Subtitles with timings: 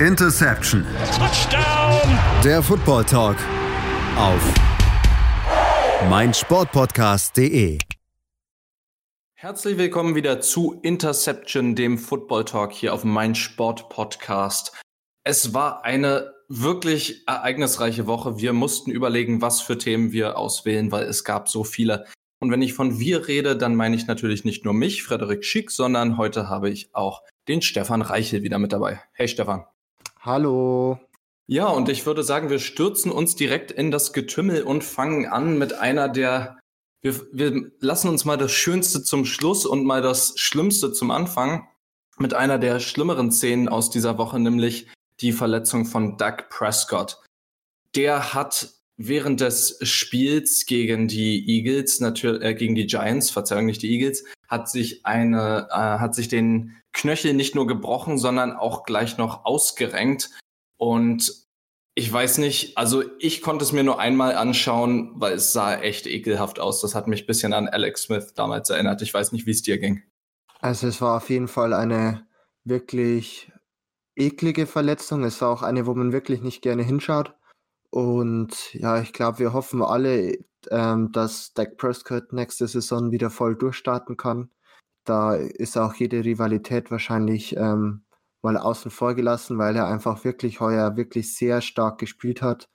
[0.00, 0.84] Interception.
[1.16, 2.18] Touchdown.
[2.44, 3.36] Der Football Talk
[4.18, 4.54] auf
[6.10, 7.78] meinsportpodcast.de.
[9.32, 14.74] Herzlich willkommen wieder zu Interception, dem Football Talk hier auf meinsportpodcast.
[15.24, 18.38] Es war eine wirklich ereignisreiche Woche.
[18.38, 22.04] Wir mussten überlegen, was für Themen wir auswählen, weil es gab so viele.
[22.38, 25.70] Und wenn ich von wir rede, dann meine ich natürlich nicht nur mich, Frederik Schick,
[25.70, 29.00] sondern heute habe ich auch den Stefan Reichel wieder mit dabei.
[29.14, 29.64] Hey Stefan.
[30.26, 30.98] Hallo.
[31.46, 35.56] Ja, und ich würde sagen, wir stürzen uns direkt in das Getümmel und fangen an
[35.56, 36.58] mit einer der.
[37.00, 41.68] Wir, wir lassen uns mal das Schönste zum Schluss und mal das Schlimmste zum Anfang.
[42.18, 44.88] Mit einer der schlimmeren Szenen aus dieser Woche, nämlich
[45.20, 47.22] die Verletzung von Doug Prescott.
[47.94, 53.82] Der hat während des Spiels gegen die Eagles, natürlich äh, gegen die Giants, Verzeihung, nicht
[53.82, 58.84] die Eagles, hat sich eine, äh, hat sich den Knöchel nicht nur gebrochen, sondern auch
[58.84, 60.30] gleich noch ausgerenkt.
[60.76, 61.46] Und
[61.94, 66.06] ich weiß nicht, also ich konnte es mir nur einmal anschauen, weil es sah echt
[66.06, 66.80] ekelhaft aus.
[66.82, 69.00] Das hat mich ein bisschen an Alex Smith damals erinnert.
[69.00, 70.02] Ich weiß nicht, wie es dir ging.
[70.60, 72.26] Also es war auf jeden Fall eine
[72.64, 73.50] wirklich
[74.14, 75.24] eklige Verletzung.
[75.24, 77.34] Es war auch eine, wo man wirklich nicht gerne hinschaut.
[77.90, 80.36] Und ja, ich glaube, wir hoffen alle,
[80.70, 84.50] ähm, dass Dak Prescott nächste Saison wieder voll durchstarten kann.
[85.04, 88.04] Da ist auch jede Rivalität wahrscheinlich ähm,
[88.42, 92.68] mal außen vor gelassen, weil er einfach wirklich heuer wirklich sehr stark gespielt hat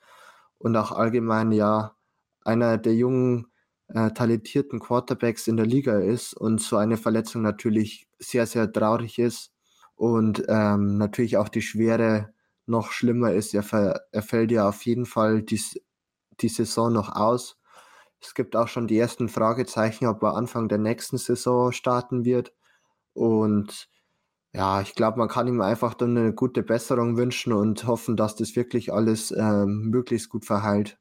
[0.58, 1.96] und auch allgemein ja
[2.44, 3.46] einer der jungen,
[3.88, 9.18] äh, talentierten Quarterbacks in der Liga ist und so eine Verletzung natürlich sehr, sehr traurig
[9.18, 9.52] ist
[9.96, 12.32] und ähm, natürlich auch die Schwere
[12.66, 13.54] noch schlimmer ist.
[13.54, 13.64] Er,
[14.12, 15.60] er fällt ja auf jeden Fall die,
[16.40, 17.58] die Saison noch aus.
[18.22, 22.52] Es gibt auch schon die ersten Fragezeichen, ob er Anfang der nächsten Saison starten wird.
[23.14, 23.88] Und
[24.54, 28.36] ja, ich glaube, man kann ihm einfach dann eine gute Besserung wünschen und hoffen, dass
[28.36, 30.98] das wirklich alles ähm, möglichst gut verheilt.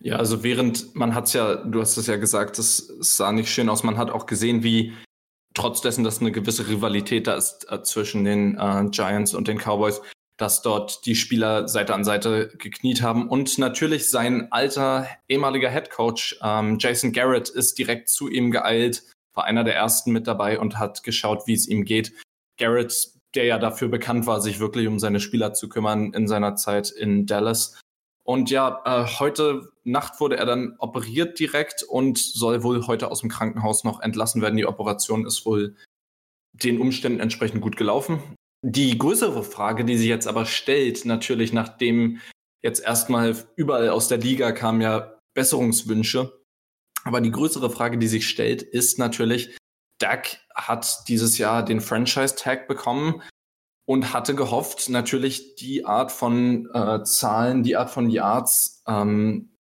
[0.00, 3.50] Ja, also während man hat es ja, du hast es ja gesagt, es sah nicht
[3.50, 3.84] schön aus.
[3.84, 4.94] Man hat auch gesehen, wie
[5.54, 9.58] trotz dessen, dass eine gewisse Rivalität da ist äh, zwischen den äh, Giants und den
[9.58, 10.00] Cowboys,
[10.40, 13.28] dass dort die Spieler Seite an Seite gekniet haben.
[13.28, 19.02] Und natürlich sein alter ehemaliger Head Coach ähm, Jason Garrett ist direkt zu ihm geeilt,
[19.34, 22.14] war einer der ersten mit dabei und hat geschaut, wie es ihm geht.
[22.58, 26.56] Garrett, der ja dafür bekannt war, sich wirklich um seine Spieler zu kümmern in seiner
[26.56, 27.78] Zeit in Dallas.
[28.24, 33.20] Und ja, äh, heute Nacht wurde er dann operiert direkt und soll wohl heute aus
[33.20, 34.56] dem Krankenhaus noch entlassen werden.
[34.56, 35.76] Die Operation ist wohl
[36.52, 38.22] den Umständen entsprechend gut gelaufen.
[38.62, 42.20] Die größere Frage, die sich jetzt aber stellt, natürlich nachdem
[42.62, 46.40] jetzt erstmal überall aus der Liga kamen ja Besserungswünsche.
[47.04, 49.56] Aber die größere Frage, die sich stellt, ist natürlich,
[49.98, 53.22] Dak hat dieses Jahr den Franchise-Tag bekommen
[53.86, 59.56] und hatte gehofft, natürlich die Art von äh, Zahlen, die Art von Yards ähm,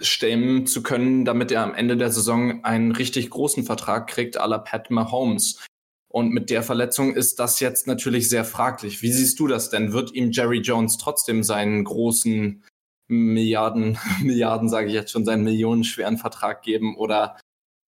[0.00, 4.46] stemmen zu können, damit er am Ende der Saison einen richtig großen Vertrag kriegt, à
[4.46, 5.64] la Pat Mahomes.
[6.12, 9.00] Und mit der Verletzung ist das jetzt natürlich sehr fraglich.
[9.00, 9.92] Wie siehst du das denn?
[9.92, 12.64] Wird ihm Jerry Jones trotzdem seinen großen
[13.06, 16.96] Milliarden, Milliarden sage ich jetzt schon, seinen millionenschweren Vertrag geben?
[16.96, 17.36] Oder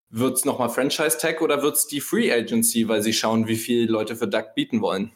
[0.08, 3.56] wird es nochmal Franchise Tag oder wird es die Free Agency, weil sie schauen, wie
[3.56, 5.10] viele Leute für Duck bieten wollen?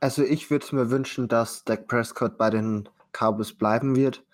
[0.00, 4.24] Also ich würde mir wünschen, dass Dak Prescott bei den Cowboys bleiben wird.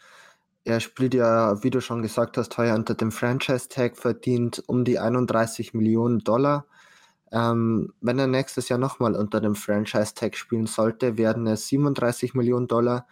[0.65, 4.85] Er spielt ja, wie du schon gesagt hast, heuer unter dem Franchise Tag verdient um
[4.85, 6.67] die 31 Millionen Dollar.
[7.33, 12.67] Ähm, wenn er nächstes Jahr nochmal unter dem Franchise-Tag spielen sollte, werden es 37 Millionen
[12.69, 13.07] Dollar.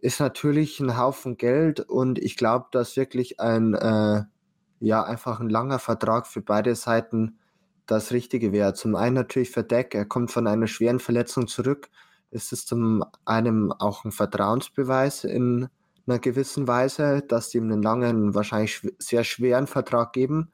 [0.00, 4.24] Ist natürlich ein Haufen Geld und ich glaube, dass wirklich ein, äh,
[4.80, 7.38] ja, einfach ein langer Vertrag für beide Seiten
[7.86, 8.74] das Richtige wäre.
[8.74, 11.90] Zum einen natürlich für Deck, er kommt von einer schweren Verletzung zurück.
[12.30, 15.68] Es ist zum einen auch ein Vertrauensbeweis in
[16.06, 20.52] einer gewissen Weise, dass sie ihm einen langen, wahrscheinlich sehr schweren Vertrag geben.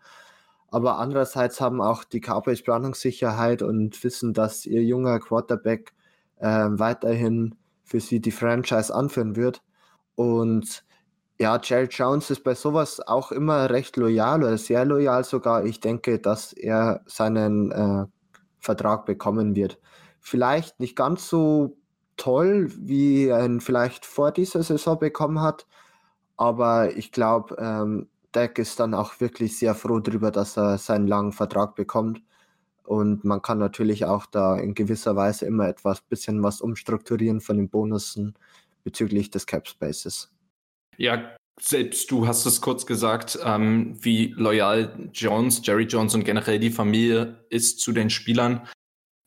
[0.76, 5.94] Aber andererseits haben auch die Cowboys Planungssicherheit und wissen, dass ihr junger Quarterback
[6.36, 9.62] äh, weiterhin für sie die Franchise anführen wird.
[10.16, 10.84] Und
[11.40, 15.64] ja, Jerry Jones ist bei sowas auch immer recht loyal oder sehr loyal sogar.
[15.64, 18.04] Ich denke, dass er seinen äh,
[18.58, 19.78] Vertrag bekommen wird.
[20.20, 21.78] Vielleicht nicht ganz so
[22.18, 25.66] toll, wie er ihn vielleicht vor dieser Saison bekommen hat,
[26.36, 31.06] aber ich glaube, ähm, Dak ist dann auch wirklich sehr froh darüber, dass er seinen
[31.06, 32.22] langen Vertrag bekommt.
[32.84, 37.56] Und man kann natürlich auch da in gewisser Weise immer etwas bisschen was umstrukturieren von
[37.56, 38.34] den Bonussen
[38.84, 40.30] bezüglich des Cap Spaces.
[40.96, 46.60] Ja, selbst du hast es kurz gesagt, ähm, wie loyal Jones, Jerry Jones und generell
[46.60, 48.68] die Familie ist zu den Spielern.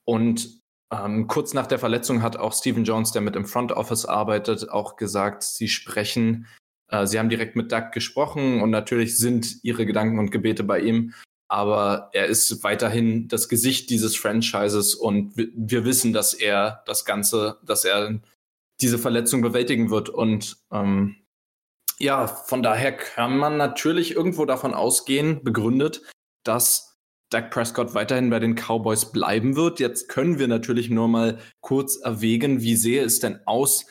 [0.05, 0.59] Und
[0.91, 4.71] Ähm, kurz nach der Verletzung hat auch Stephen Jones, der mit im Front Office arbeitet,
[4.71, 6.47] auch gesagt, sie sprechen,
[7.03, 11.13] sie haben direkt mit Doug gesprochen und natürlich sind ihre Gedanken und Gebete bei ihm.
[11.47, 17.57] Aber er ist weiterhin das Gesicht dieses Franchises und wir wissen, dass er das Ganze,
[17.63, 18.19] dass er
[18.81, 20.09] diese Verletzung bewältigen wird.
[20.09, 21.15] Und ähm,
[21.97, 26.03] ja, von daher kann man natürlich irgendwo davon ausgehen, begründet,
[26.43, 26.97] dass
[27.31, 29.79] Dak Prescott weiterhin bei den Cowboys bleiben wird.
[29.79, 33.85] Jetzt können wir natürlich nur mal kurz erwägen, wie sehe es denn aus,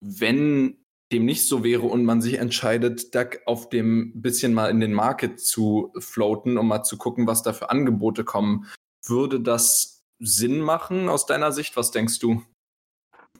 [0.00, 4.80] wenn dem nicht so wäre und man sich entscheidet, Dak auf dem bisschen mal in
[4.80, 8.66] den Market zu floaten, um mal zu gucken, was da für Angebote kommen.
[9.04, 11.76] Würde das Sinn machen aus deiner Sicht?
[11.76, 12.42] Was denkst du?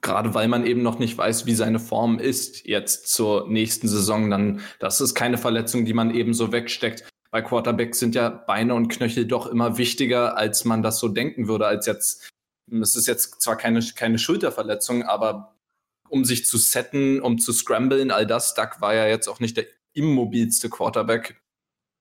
[0.01, 4.31] Gerade weil man eben noch nicht weiß, wie seine Form ist jetzt zur nächsten Saison,
[4.31, 8.75] dann das ist keine Verletzung, die man eben so wegsteckt bei Quarterbacks sind ja Beine
[8.75, 12.31] und Knöchel doch immer wichtiger, als man das so denken würde, als jetzt,
[12.71, 15.56] es ist jetzt zwar keine, keine Schulterverletzung, aber
[16.09, 19.57] um sich zu setten, um zu scramblen, all das, Duck war ja jetzt auch nicht
[19.57, 21.41] der immobilste Quarterback.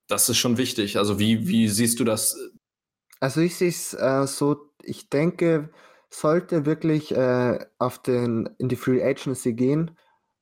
[0.08, 0.98] Das ist schon wichtig.
[0.98, 2.36] Also wie, wie siehst du das?
[3.20, 5.70] Also ich sehe es äh, so, ich denke,
[6.10, 9.96] sollte wirklich äh, auf den, in die Free Agency gehen,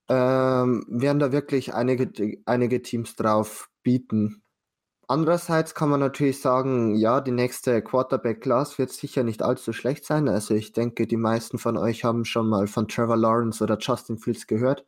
[0.08, 2.10] ähm, werden da wirklich einige,
[2.44, 4.42] einige Teams drauf bieten.
[5.06, 10.28] Andererseits kann man natürlich sagen, ja, die nächste Quarterback-Class wird sicher nicht allzu schlecht sein.
[10.28, 14.16] Also ich denke, die meisten von euch haben schon mal von Trevor Lawrence oder Justin
[14.18, 14.86] Fields gehört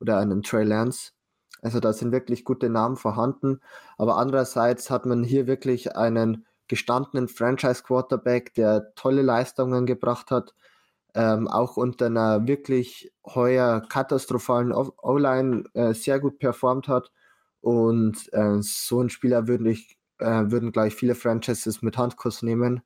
[0.00, 1.12] oder einen Trey Lance.
[1.60, 3.60] Also da sind wirklich gute Namen vorhanden.
[3.98, 10.54] Aber andererseits hat man hier wirklich einen gestandenen Franchise-Quarterback, der tolle Leistungen gebracht hat,
[11.14, 17.10] ähm, auch unter einer wirklich heuer katastrophalen O-Line äh, sehr gut performt hat
[17.60, 22.82] und äh, so ein Spieler würden, ich, äh, würden gleich viele Franchises mit Handkurs nehmen.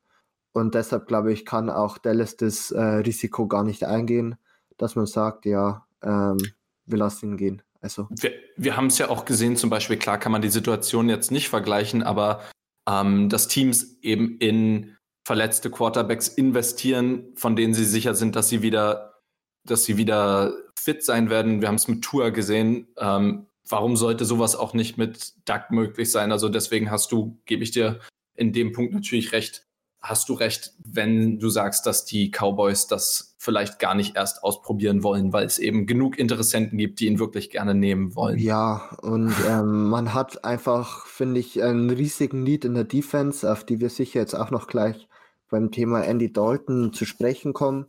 [0.51, 4.35] Und deshalb glaube ich, kann auch Dallas das äh, Risiko gar nicht eingehen,
[4.77, 6.37] dass man sagt, ja, ähm,
[6.85, 7.61] wir lassen ihn gehen.
[7.81, 8.07] Also.
[8.11, 11.31] Wir, wir haben es ja auch gesehen, zum Beispiel, klar kann man die Situation jetzt
[11.31, 12.41] nicht vergleichen, aber
[12.87, 18.61] ähm, dass Teams eben in verletzte Quarterbacks investieren, von denen sie sicher sind, dass sie
[18.61, 19.21] wieder,
[19.65, 21.61] dass sie wieder fit sein werden.
[21.61, 22.87] Wir haben es mit Tour gesehen.
[22.97, 26.31] Ähm, warum sollte sowas auch nicht mit Duck möglich sein?
[26.31, 27.99] Also deswegen hast du, gebe ich dir
[28.35, 29.65] in dem Punkt natürlich recht,
[30.01, 35.01] hast du recht, wenn du sagst, dass die Cowboys das vielleicht gar nicht erst ausprobieren
[35.01, 38.37] wollen, weil es eben genug Interessenten gibt, die ihn wirklich gerne nehmen wollen.
[38.37, 43.63] Ja, und ähm, man hat einfach, finde ich, einen riesigen Need in der Defense, auf
[43.63, 45.07] die wir sicher jetzt auch noch gleich
[45.49, 47.87] beim Thema Andy Dalton zu sprechen kommen.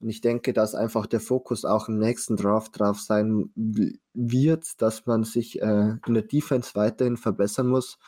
[0.00, 3.50] Und ich denke, dass einfach der Fokus auch im nächsten Draft drauf sein
[4.14, 7.98] wird, dass man sich äh, in der Defense weiterhin verbessern muss.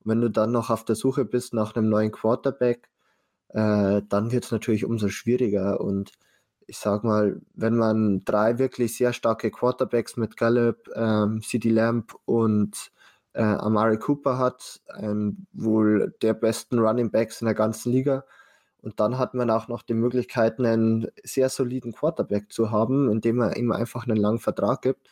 [0.00, 2.88] Und wenn du dann noch auf der Suche bist nach einem neuen Quarterback,
[3.48, 5.80] äh, dann wird es natürlich umso schwieriger.
[5.80, 6.12] Und
[6.66, 12.14] ich sag mal, wenn man drei wirklich sehr starke Quarterbacks mit Gallup, ähm, CD Lamb
[12.24, 12.92] und
[13.34, 18.24] äh, Amari Cooper hat, ähm, wohl der besten Running Backs in der ganzen Liga,
[18.82, 23.36] und dann hat man auch noch die Möglichkeit, einen sehr soliden Quarterback zu haben, indem
[23.36, 25.08] man ihm einfach einen langen Vertrag gibt.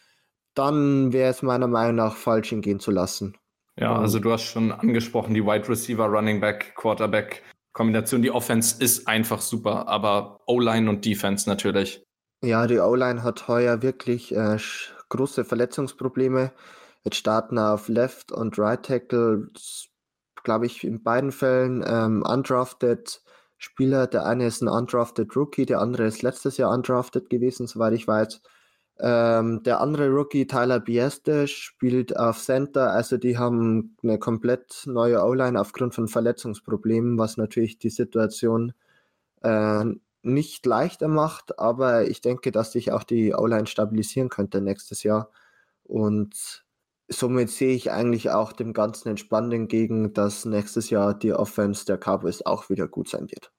[0.54, 3.36] Dann wäre es meiner Meinung nach falsch, ihn gehen zu lassen.
[3.78, 8.22] Ja, also du hast schon angesprochen, die Wide Receiver, Running Back, Quarterback Kombination.
[8.22, 12.02] Die Offense ist einfach super, aber O-Line und Defense natürlich.
[12.42, 14.58] Ja, die O-Line hat heuer wirklich äh,
[15.08, 16.52] große Verletzungsprobleme.
[17.04, 19.48] Jetzt starten auf Left und Right Tackle,
[20.42, 23.22] glaube ich, in beiden Fällen ähm, undrafted
[23.60, 24.06] Spieler.
[24.06, 28.08] Der eine ist ein undrafted Rookie, der andere ist letztes Jahr undrafted gewesen, soweit ich
[28.08, 28.40] weiß.
[28.98, 32.90] Ähm, der andere Rookie, Tyler Bieste, spielt auf Center.
[32.92, 38.72] Also die haben eine komplett neue O-Line aufgrund von Verletzungsproblemen, was natürlich die Situation
[39.42, 39.84] äh,
[40.22, 41.58] nicht leichter macht.
[41.58, 45.30] Aber ich denke, dass sich auch die O-Line stabilisieren könnte nächstes Jahr.
[45.84, 46.64] Und
[47.12, 51.98] somit sehe ich eigentlich auch dem Ganzen entspannt entgegen, dass nächstes Jahr die Offense der
[51.98, 53.50] Cowboys auch wieder gut sein wird.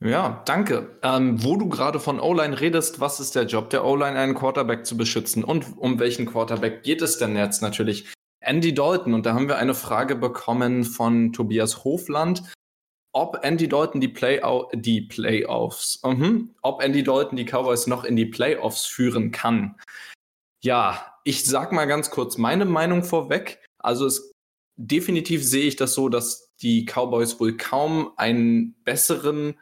[0.00, 0.96] Ja, danke.
[1.02, 4.86] Ähm, wo du gerade von O-Line redest, was ist der Job der O-Line, einen Quarterback
[4.86, 5.42] zu beschützen?
[5.42, 8.12] Und um welchen Quarterback geht es denn jetzt natürlich?
[8.40, 9.14] Andy Dalton.
[9.14, 12.44] Und da haben wir eine Frage bekommen von Tobias Hofland.
[13.12, 14.40] Ob Andy Dalton die, Play
[14.74, 16.14] die Playoffs, uh
[16.62, 19.74] ob Andy Dalton die Cowboys noch in die Playoffs führen kann.
[20.62, 23.62] Ja, ich sag mal ganz kurz meine Meinung vorweg.
[23.78, 24.32] Also es
[24.76, 29.58] definitiv sehe ich das so, dass die Cowboys wohl kaum einen besseren,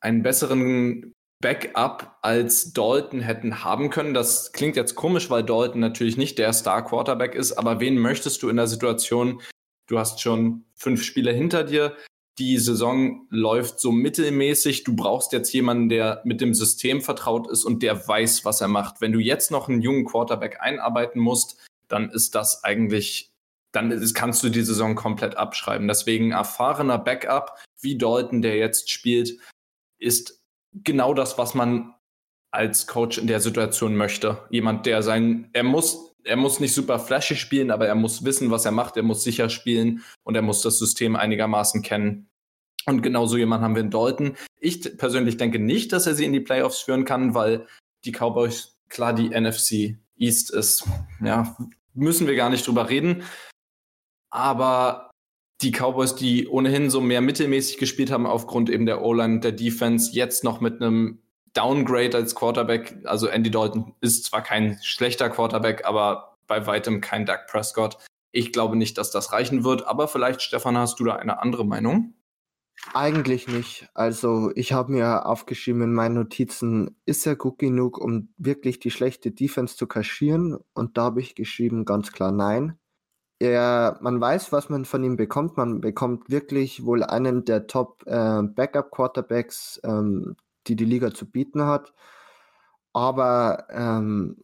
[0.00, 4.14] einen besseren Backup als Dalton hätten haben können.
[4.14, 8.42] Das klingt jetzt komisch, weil Dalton natürlich nicht der Star Quarterback ist, aber wen möchtest
[8.42, 9.42] du in der Situation?
[9.88, 11.96] Du hast schon fünf Spiele hinter dir.
[12.38, 14.84] Die Saison läuft so mittelmäßig.
[14.84, 18.68] Du brauchst jetzt jemanden, der mit dem System vertraut ist und der weiß, was er
[18.68, 19.00] macht.
[19.00, 21.58] Wenn du jetzt noch einen jungen Quarterback einarbeiten musst,
[21.88, 23.32] dann ist das eigentlich,
[23.72, 25.88] dann ist, kannst du die Saison komplett abschreiben.
[25.88, 29.38] Deswegen erfahrener Backup, wie Dalton, der jetzt spielt,
[29.98, 30.40] ist
[30.72, 31.94] genau das, was man
[32.50, 34.38] als Coach in der Situation möchte.
[34.50, 38.50] Jemand, der sein, er muss, er muss nicht super flashy spielen, aber er muss wissen,
[38.50, 42.28] was er macht, er muss sicher spielen und er muss das System einigermaßen kennen.
[42.86, 44.36] Und genau so jemand haben wir in Dalton.
[44.58, 47.66] Ich persönlich denke nicht, dass er sie in die Playoffs führen kann, weil
[48.04, 50.84] die Cowboys klar die NFC East ist.
[51.22, 51.56] Ja,
[51.94, 53.22] müssen wir gar nicht drüber reden.
[54.30, 55.10] Aber
[55.62, 59.52] die Cowboys, die ohnehin so mehr mittelmäßig gespielt haben aufgrund eben der O-Line und der
[59.52, 61.21] Defense, jetzt noch mit einem
[61.54, 62.98] Downgrade als Quarterback.
[63.04, 67.98] Also Andy Dalton ist zwar kein schlechter Quarterback, aber bei weitem kein Doug Prescott.
[68.32, 71.66] Ich glaube nicht, dass das reichen wird, aber vielleicht, Stefan, hast du da eine andere
[71.66, 72.14] Meinung?
[72.94, 73.88] Eigentlich nicht.
[73.94, 78.90] Also ich habe mir aufgeschrieben in meinen Notizen, ist er gut genug, um wirklich die
[78.90, 80.58] schlechte Defense zu kaschieren?
[80.74, 82.78] Und da habe ich geschrieben, ganz klar nein.
[83.38, 85.56] Er, man weiß, was man von ihm bekommt.
[85.56, 88.12] Man bekommt wirklich wohl einen der Top äh,
[89.84, 91.92] ähm, die die Liga zu bieten hat.
[92.92, 94.36] Aber ähm,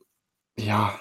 [0.58, 0.98] ja,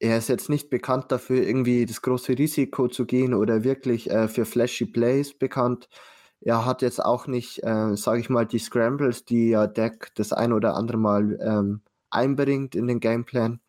[0.00, 4.28] er ist jetzt nicht bekannt dafür, irgendwie das große Risiko zu gehen oder wirklich äh,
[4.28, 5.88] für flashy Plays bekannt.
[6.40, 10.32] Er hat jetzt auch nicht, äh, sage ich mal, die Scrambles, die ja Deck das
[10.32, 11.80] ein oder andere Mal ähm,
[12.10, 13.60] einbringt in den Gameplan.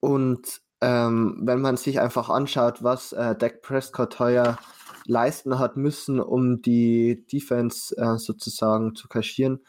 [0.00, 4.58] Und ähm, wenn man sich einfach anschaut, was äh, Dak Prescott heuer
[5.06, 9.60] leisten hat müssen, um die Defense äh, sozusagen zu kaschieren,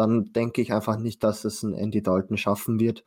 [0.00, 3.04] dann denke ich einfach nicht, dass es ein Andy Dalton schaffen wird.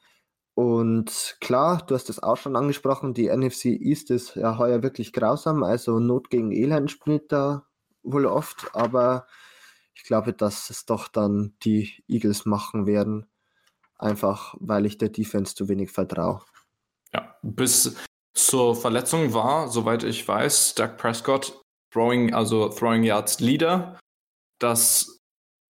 [0.53, 5.11] Und klar, du hast es auch schon angesprochen, die NFC East ist ja heuer wirklich
[5.11, 7.65] grausam, also Not gegen Elend spielt da
[8.03, 9.25] wohl oft, aber
[9.95, 13.25] ich glaube, dass es doch dann die Eagles machen werden,
[13.97, 16.43] einfach weil ich der Defense zu wenig vertraue.
[17.11, 17.95] Ja, bis
[18.35, 21.59] zur Verletzung war, soweit ich weiß, Doug Prescott
[21.91, 23.99] Throwing, also Throwing Yards Leader,
[24.59, 25.19] das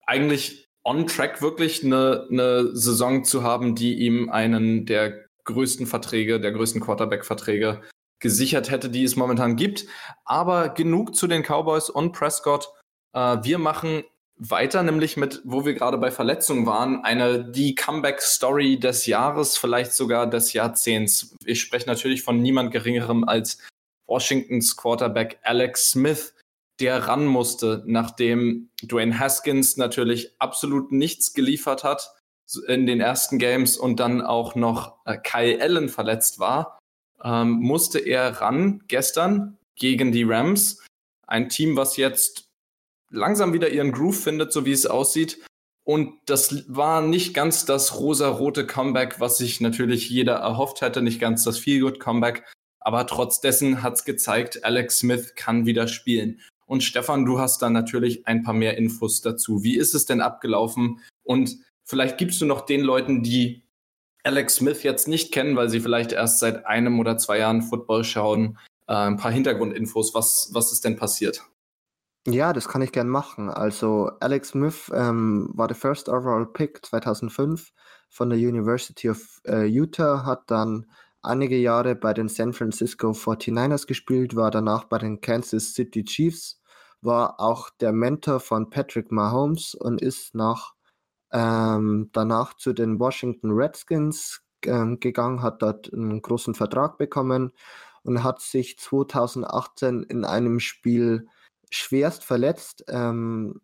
[0.05, 6.39] eigentlich on track wirklich eine, eine Saison zu haben, die ihm einen der größten Verträge,
[6.39, 7.81] der größten Quarterback-Verträge
[8.19, 9.85] gesichert hätte, die es momentan gibt.
[10.25, 12.69] Aber genug zu den Cowboys und Prescott.
[13.13, 14.03] Äh, wir machen
[14.37, 19.93] weiter, nämlich mit, wo wir gerade bei Verletzungen waren, eine die Comeback-Story des Jahres, vielleicht
[19.93, 21.35] sogar des Jahrzehnts.
[21.45, 23.59] Ich spreche natürlich von niemand Geringerem als
[24.07, 26.32] Washingtons Quarterback Alex Smith,
[26.79, 32.11] der ran musste, nachdem Dwayne Haskins natürlich absolut nichts geliefert hat
[32.67, 36.79] in den ersten Games und dann auch noch äh, Kyle Allen verletzt war,
[37.23, 40.83] ähm, musste er ran gestern gegen die Rams.
[41.25, 42.49] Ein Team, was jetzt
[43.09, 45.43] langsam wieder ihren Groove findet, so wie es aussieht.
[45.85, 51.19] Und das war nicht ganz das rosa-rote Comeback, was sich natürlich jeder erhofft hätte, nicht
[51.19, 52.43] ganz das Feel-Good-Comeback.
[52.79, 56.41] Aber trotz dessen hat es gezeigt, Alex Smith kann wieder spielen.
[56.73, 59.61] Und Stefan, du hast da natürlich ein paar mehr Infos dazu.
[59.61, 61.01] Wie ist es denn abgelaufen?
[61.21, 63.61] Und vielleicht gibst du noch den Leuten, die
[64.23, 68.03] Alex Smith jetzt nicht kennen, weil sie vielleicht erst seit einem oder zwei Jahren Football
[68.03, 70.15] schauen, äh, ein paar Hintergrundinfos.
[70.15, 71.43] Was, was ist denn passiert?
[72.25, 73.51] Ja, das kann ich gern machen.
[73.51, 77.71] Also Alex Smith ähm, war der First Overall Pick 2005
[78.09, 80.87] von der University of äh, Utah, hat dann
[81.21, 86.62] einige Jahre bei den San Francisco 49ers gespielt, war danach bei den Kansas City Chiefs,
[87.03, 90.73] war auch der Mentor von Patrick Mahomes und ist nach,
[91.31, 97.51] ähm, danach zu den Washington Redskins ähm, gegangen, hat dort einen großen Vertrag bekommen
[98.03, 101.27] und hat sich 2018 in einem Spiel
[101.69, 102.83] schwerst verletzt.
[102.87, 103.61] Ähm,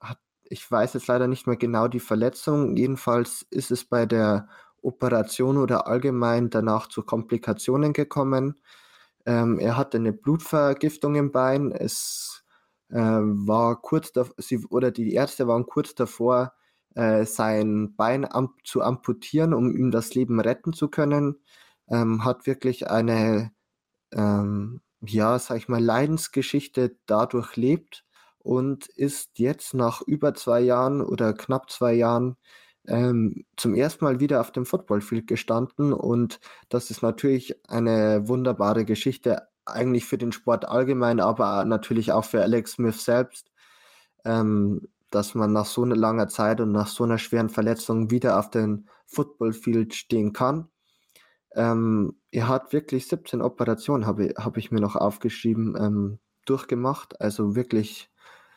[0.00, 2.76] hat, ich weiß jetzt leider nicht mehr genau die Verletzung.
[2.76, 4.48] Jedenfalls ist es bei der
[4.80, 8.60] Operation oder allgemein danach zu Komplikationen gekommen.
[9.26, 11.72] Ähm, er hatte eine Blutvergiftung im Bein.
[11.72, 12.41] Es
[13.00, 14.34] war kurz davor,
[14.70, 16.52] oder die Ärzte waren kurz davor,
[16.94, 21.40] äh, sein Bein am, zu amputieren, um ihm das Leben retten zu können.
[21.88, 23.52] Ähm, hat wirklich eine
[24.12, 28.04] ähm, ja, sag ich mal, Leidensgeschichte dadurch lebt
[28.38, 32.36] und ist jetzt nach über zwei Jahren oder knapp zwei Jahren
[32.88, 38.84] ähm, zum ersten Mal wieder auf dem Footballfield gestanden und das ist natürlich eine wunderbare
[38.84, 43.50] Geschichte, eigentlich für den Sport allgemein, aber natürlich auch für Alex Smith selbst,
[44.24, 48.38] ähm, dass man nach so einer langer Zeit und nach so einer schweren Verletzung wieder
[48.38, 50.68] auf dem Footballfield stehen kann.
[51.54, 57.20] Ähm, er hat wirklich 17 Operationen, habe hab ich mir noch aufgeschrieben, ähm, durchgemacht.
[57.20, 58.10] Also wirklich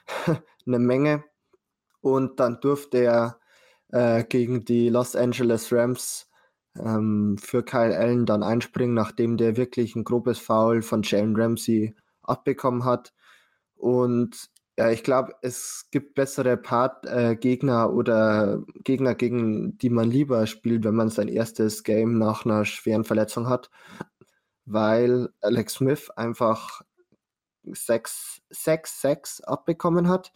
[0.66, 1.24] eine Menge.
[2.02, 3.40] Und dann durfte er
[3.90, 6.30] äh, gegen die Los Angeles Rams
[6.80, 11.96] ähm, für Kyle Allen dann einspringen, nachdem der wirklich ein grobes Foul von Jalen Ramsey
[12.24, 13.14] abbekommen hat.
[13.76, 17.38] Und ja, ich glaube, es gibt bessere Part äh,
[17.88, 23.06] oder Gegner, gegen die man lieber spielt, wenn man sein erstes Game nach einer schweren
[23.06, 23.70] Verletzung hat,
[24.66, 26.82] weil Alex Smith einfach
[27.66, 30.34] 6-6 abbekommen hat.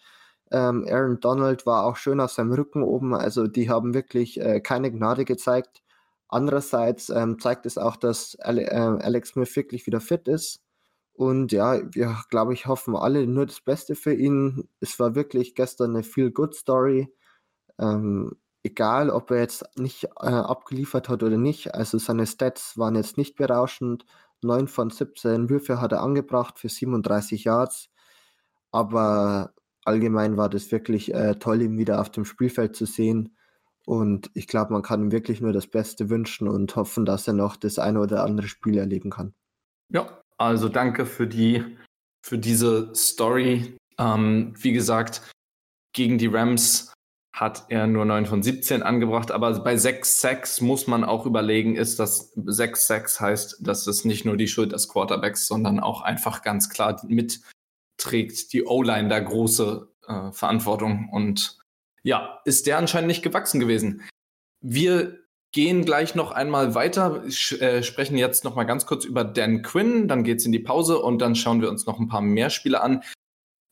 [0.52, 4.62] Ähm, Aaron Donald war auch schön auf seinem Rücken oben, also die haben wirklich äh,
[4.62, 5.84] keine Gnade gezeigt.
[6.30, 10.62] Andererseits ähm, zeigt es auch, dass äh, Alex Smith wirklich wieder fit ist.
[11.14, 14.70] Und ja, wir, glaube ich, hoffen alle nur das Beste für ihn.
[14.80, 17.14] Es war wirklich gestern eine Feel-Good-Story.
[17.80, 21.74] Ähm, egal, ob er jetzt nicht äh, abgeliefert hat oder nicht.
[21.74, 24.06] Also seine Stats waren jetzt nicht berauschend.
[24.42, 27.90] 9 von 17 Würfe hat er angebracht für 37 Yards.
[28.72, 33.36] Aber allgemein war das wirklich äh, toll, ihn wieder auf dem Spielfeld zu sehen.
[33.90, 37.34] Und ich glaube, man kann ihm wirklich nur das Beste wünschen und hoffen, dass er
[37.34, 39.34] noch das eine oder andere Spiel erleben kann.
[39.92, 41.66] Ja, also danke für die,
[42.24, 43.76] für diese Story.
[43.98, 45.32] Ähm, wie gesagt,
[45.92, 46.94] gegen die Rams
[47.34, 51.76] hat er nur 9 von 17 angebracht, aber bei 6 6 muss man auch überlegen,
[51.76, 56.04] ist das 6 6 heißt, dass es nicht nur die Schuld des Quarterbacks, sondern auch
[56.04, 61.59] einfach ganz klar mitträgt die O-Line da große äh, Verantwortung und
[62.10, 64.02] ja, ist der anscheinend nicht gewachsen gewesen.
[64.62, 65.20] Wir
[65.54, 70.08] gehen gleich noch einmal weiter, äh, sprechen jetzt noch mal ganz kurz über Dan Quinn,
[70.08, 72.82] dann geht's in die Pause und dann schauen wir uns noch ein paar mehr Spiele
[72.82, 73.04] an.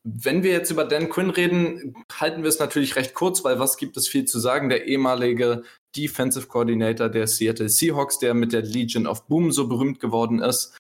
[0.03, 3.75] Wenn wir jetzt über Dan Quinn reden, halten wir es natürlich recht kurz, weil was
[3.75, 4.70] gibt es viel zu sagen?
[4.70, 5.63] Der ehemalige
[5.96, 10.77] Defensive Coordinator der Seattle Seahawks, der mit der Legion of Boom so berühmt geworden ist,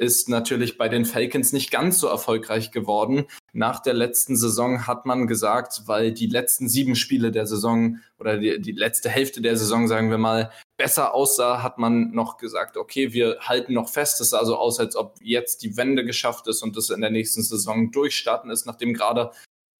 [0.00, 3.26] ist natürlich bei den Falcons nicht ganz so erfolgreich geworden.
[3.52, 8.38] Nach der letzten Saison hat man gesagt, weil die letzten sieben Spiele der Saison oder
[8.38, 12.78] die, die letzte Hälfte der Saison, sagen wir mal, besser aussah, hat man noch gesagt,
[12.78, 14.22] okay, wir halten noch fest.
[14.22, 17.10] Es sah so aus, als ob jetzt die Wende geschafft ist und es in der
[17.10, 19.32] nächsten Saison durchstarten ist, nachdem gerade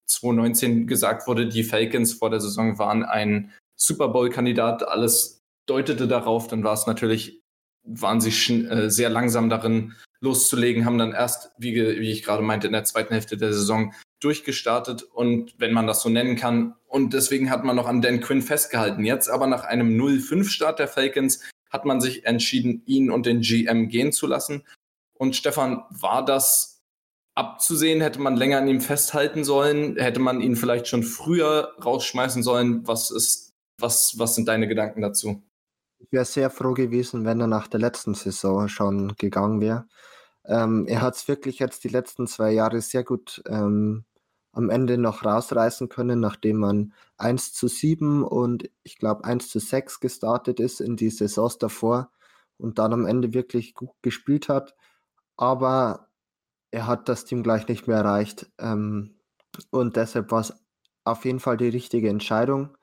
[0.06, 4.86] 2019 gesagt wurde, die Falcons vor der Saison waren ein Super Bowl-Kandidat.
[4.86, 7.40] Alles deutete darauf, dann war es natürlich,
[7.84, 12.66] waren sie äh, sehr langsam darin, loszulegen, haben dann erst, wie, wie ich gerade meinte,
[12.66, 16.74] in der zweiten Hälfte der Saison durchgestartet und wenn man das so nennen kann.
[16.86, 19.04] Und deswegen hat man noch an Dan Quinn festgehalten.
[19.04, 23.88] Jetzt aber nach einem 0-5-Start der Falcons hat man sich entschieden, ihn und den GM
[23.88, 24.64] gehen zu lassen.
[25.14, 26.82] Und Stefan, war das
[27.34, 28.00] abzusehen?
[28.00, 29.96] Hätte man länger an ihm festhalten sollen?
[29.96, 32.86] Hätte man ihn vielleicht schon früher rausschmeißen sollen?
[32.86, 35.42] Was ist, was, was sind deine Gedanken dazu?
[36.00, 39.86] Ich wäre sehr froh gewesen, wenn er nach der letzten Saison schon gegangen wäre.
[40.44, 44.04] Ähm, er hat es wirklich jetzt die letzten zwei Jahre sehr gut ähm,
[44.52, 49.60] am Ende noch rausreißen können, nachdem man 1 zu 7 und ich glaube 1 zu
[49.60, 52.10] 6 gestartet ist in die Saisons davor
[52.58, 54.74] und dann am Ende wirklich gut gespielt hat.
[55.36, 56.08] Aber
[56.70, 58.50] er hat das Team gleich nicht mehr erreicht.
[58.58, 59.16] Ähm,
[59.70, 60.54] und deshalb war es
[61.04, 62.76] auf jeden Fall die richtige Entscheidung.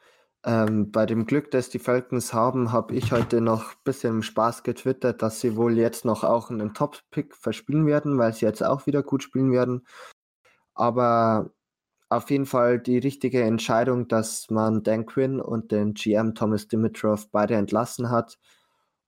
[0.47, 4.63] Ähm, bei dem Glück, das die Falcons haben, habe ich heute noch ein bisschen Spaß
[4.63, 8.87] getwittert, dass sie wohl jetzt noch auch einen Top-Pick verspielen werden, weil sie jetzt auch
[8.87, 9.85] wieder gut spielen werden.
[10.73, 11.51] Aber
[12.09, 17.29] auf jeden Fall die richtige Entscheidung, dass man Dan Quinn und den GM Thomas Dimitrov
[17.31, 18.39] beide entlassen hat.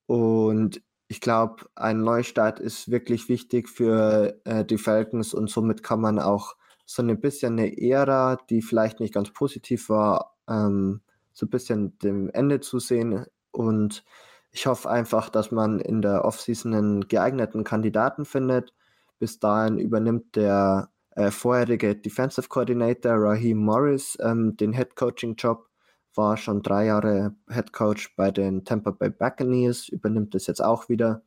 [0.07, 6.01] Und ich glaube, ein Neustart ist wirklich wichtig für äh, die Falcons und somit kann
[6.01, 11.01] man auch so ein bisschen eine Ära, die vielleicht nicht ganz positiv war, ähm,
[11.33, 13.25] so ein bisschen dem Ende zu sehen.
[13.51, 14.03] Und
[14.51, 18.73] ich hoffe einfach, dass man in der Offseason einen geeigneten Kandidaten findet.
[19.19, 25.67] Bis dahin übernimmt der äh, vorherige Defensive Coordinator Raheem Morris ähm, den Head Coaching Job,
[26.15, 30.89] war schon drei Jahre Head Coach bei den Tampa Bay Buccaneers, übernimmt es jetzt auch
[30.89, 31.21] wieder.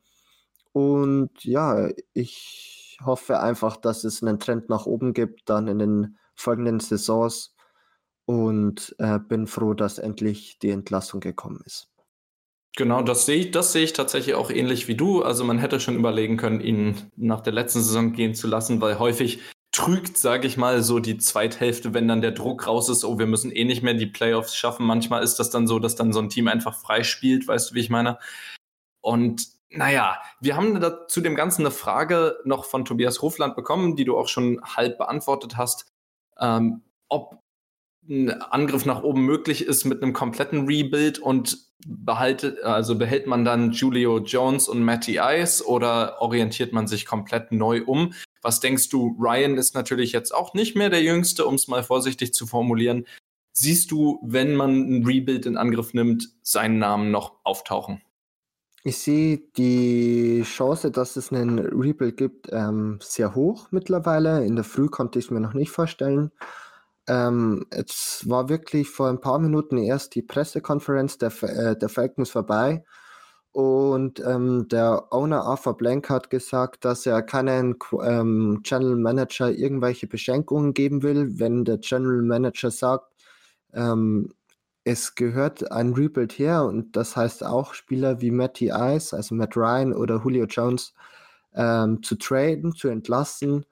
[0.71, 6.17] Und ja, ich hoffe einfach, dass es einen Trend nach oben gibt, dann in den
[6.35, 7.52] folgenden Saisons
[8.25, 11.89] und äh, bin froh, dass endlich die Entlassung gekommen ist.
[12.75, 15.21] Genau, das sehe ich, das sehe ich tatsächlich auch ähnlich wie du.
[15.21, 18.97] Also man hätte schon überlegen können, ihn nach der letzten Saison gehen zu lassen, weil
[18.97, 23.19] häufig trügt, sage ich mal, so die Zweithälfte, wenn dann der Druck raus ist, oh,
[23.19, 24.85] wir müssen eh nicht mehr die Playoffs schaffen.
[24.85, 27.75] Manchmal ist das dann so, dass dann so ein Team einfach frei spielt, weißt du,
[27.75, 28.17] wie ich meine?
[29.01, 33.95] Und naja, wir haben da zu dem Ganzen eine Frage noch von Tobias Hofland bekommen,
[33.95, 35.91] die du auch schon halb beantwortet hast.
[36.39, 37.42] Ähm, ob
[38.09, 43.45] ein Angriff nach oben möglich ist mit einem kompletten Rebuild und behaltet, also behält man
[43.45, 48.13] dann Julio Jones und Matty Ice oder orientiert man sich komplett neu um?
[48.41, 49.17] Was denkst du?
[49.19, 53.05] Ryan ist natürlich jetzt auch nicht mehr der Jüngste, um es mal vorsichtig zu formulieren.
[53.53, 58.01] Siehst du, wenn man ein Rebuild in Angriff nimmt, seinen Namen noch auftauchen?
[58.85, 64.43] Ich sehe die Chance, dass es einen Rebuild gibt, ähm, sehr hoch mittlerweile.
[64.45, 66.31] In der Früh konnte ich es mir noch nicht vorstellen.
[67.07, 72.29] Ähm, es war wirklich vor ein paar Minuten erst die Pressekonferenz der, äh, der Falcons
[72.29, 72.83] vorbei.
[73.53, 80.07] Und ähm, der Owner Arthur Blank hat gesagt, dass er keinen ähm, General Manager irgendwelche
[80.07, 83.13] Beschenkungen geben will, wenn der General Manager sagt,
[83.73, 84.33] ähm,
[84.85, 86.65] es gehört ein Rebuild her.
[86.65, 90.93] Und das heißt auch Spieler wie Matty Ice, also Matt Ryan oder Julio Jones
[91.55, 93.65] ähm, zu traden, zu entlassen,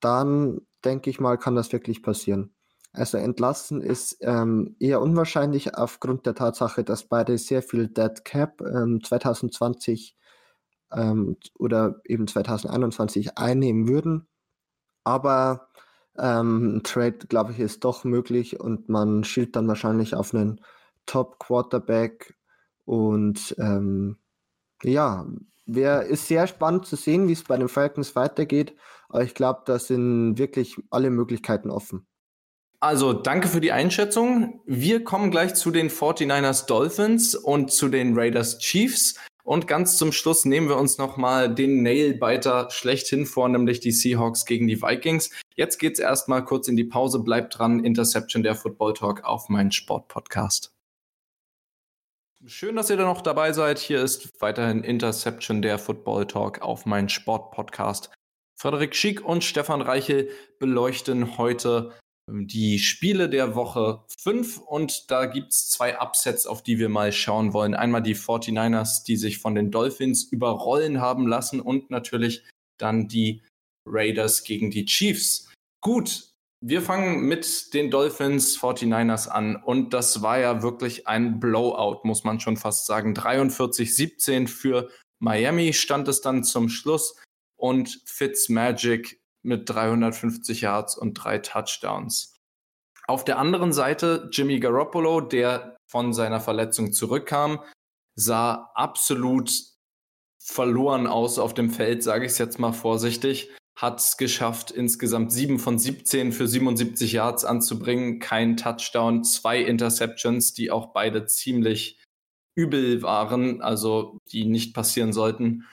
[0.00, 2.53] dann denke ich mal, kann das wirklich passieren.
[2.94, 8.60] Also entlassen ist ähm, eher unwahrscheinlich aufgrund der Tatsache, dass beide sehr viel Dead Cap
[8.62, 10.16] ähm, 2020
[10.92, 14.28] ähm, oder eben 2021 einnehmen würden.
[15.04, 15.68] Aber
[16.16, 20.60] ähm, Trade, glaube ich, ist doch möglich und man schielt dann wahrscheinlich auf einen
[21.06, 22.36] Top Quarterback
[22.84, 24.18] und ähm,
[24.84, 25.26] ja,
[25.66, 28.76] wär, ist sehr spannend zu sehen, wie es bei den Falcons weitergeht.
[29.08, 32.06] Aber ich glaube, da sind wirklich alle Möglichkeiten offen.
[32.84, 34.60] Also danke für die Einschätzung.
[34.66, 39.18] Wir kommen gleich zu den 49ers Dolphins und zu den Raiders Chiefs.
[39.42, 44.44] Und ganz zum Schluss nehmen wir uns nochmal den Nailbiter schlechthin vor, nämlich die Seahawks
[44.44, 45.30] gegen die Vikings.
[45.54, 47.20] Jetzt geht's erstmal kurz in die Pause.
[47.20, 47.82] Bleibt dran.
[47.82, 50.70] Interception der Football Talk auf meinen Sportpodcast.
[52.44, 53.78] Schön, dass ihr da noch dabei seid.
[53.78, 58.10] Hier ist weiterhin Interception der Football Talk auf meinen Sportpodcast.
[58.56, 61.94] Frederik Schick und Stefan Reichel beleuchten heute
[62.30, 67.12] die Spiele der Woche 5 und da gibt es zwei Upsets, auf die wir mal
[67.12, 67.74] schauen wollen.
[67.74, 72.42] Einmal die 49ers, die sich von den Dolphins überrollen haben lassen und natürlich
[72.78, 73.42] dann die
[73.86, 75.52] Raiders gegen die Chiefs.
[75.82, 76.30] Gut,
[76.66, 82.24] wir fangen mit den Dolphins 49ers an und das war ja wirklich ein Blowout, muss
[82.24, 83.12] man schon fast sagen.
[83.12, 87.20] 43-17 für Miami stand es dann zum Schluss
[87.56, 92.34] und Fitzmagic mit 350 Yards und drei Touchdowns.
[93.06, 97.60] Auf der anderen Seite Jimmy Garoppolo, der von seiner Verletzung zurückkam,
[98.14, 99.52] sah absolut
[100.38, 103.50] verloren aus auf dem Feld, sage ich es jetzt mal vorsichtig.
[103.76, 110.54] Hat es geschafft, insgesamt 7 von 17 für 77 Yards anzubringen, kein Touchdown, zwei Interceptions,
[110.54, 112.00] die auch beide ziemlich
[112.56, 115.66] übel waren, also die nicht passieren sollten.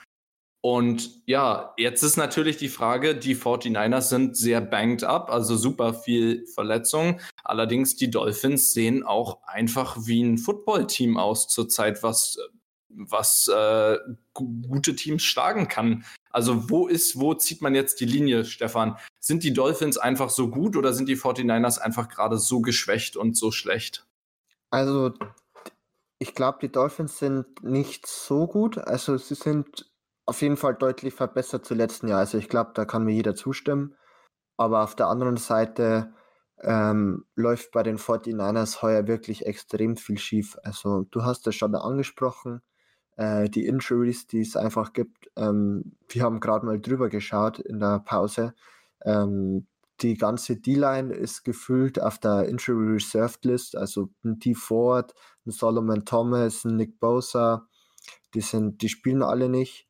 [0.62, 5.92] Und ja, jetzt ist natürlich die Frage, die 49ers sind sehr banged up, also super
[5.92, 7.20] viel Verletzung.
[7.42, 12.38] Allerdings die Dolphins sehen auch einfach wie ein Footballteam aus zurzeit, was
[12.94, 13.98] was äh,
[14.34, 16.04] gute Teams schlagen kann.
[16.30, 18.96] Also wo ist, wo zieht man jetzt die Linie, Stefan?
[19.18, 23.36] Sind die Dolphins einfach so gut oder sind die 49ers einfach gerade so geschwächt und
[23.36, 24.06] so schlecht?
[24.70, 25.12] Also
[26.18, 28.78] ich glaube, die Dolphins sind nicht so gut.
[28.78, 29.91] Also sie sind
[30.26, 32.20] auf jeden Fall deutlich verbessert zu letzten Jahr.
[32.20, 33.96] Also ich glaube, da kann mir jeder zustimmen.
[34.56, 36.12] Aber auf der anderen Seite
[36.60, 40.56] ähm, läuft bei den 49ers heuer wirklich extrem viel schief.
[40.62, 42.62] Also du hast es schon angesprochen,
[43.16, 45.30] äh, die Injuries, die es einfach gibt.
[45.36, 48.54] Ähm, wir haben gerade mal drüber geschaut in der Pause.
[49.04, 49.66] Ähm,
[50.00, 54.54] die ganze D-Line ist gefüllt auf der Injury Reserved List, also ein T.
[54.54, 55.14] Ford,
[55.46, 57.68] ein Solomon Thomas, ein Nick Bosa,
[58.34, 59.86] die sind, die spielen alle nicht.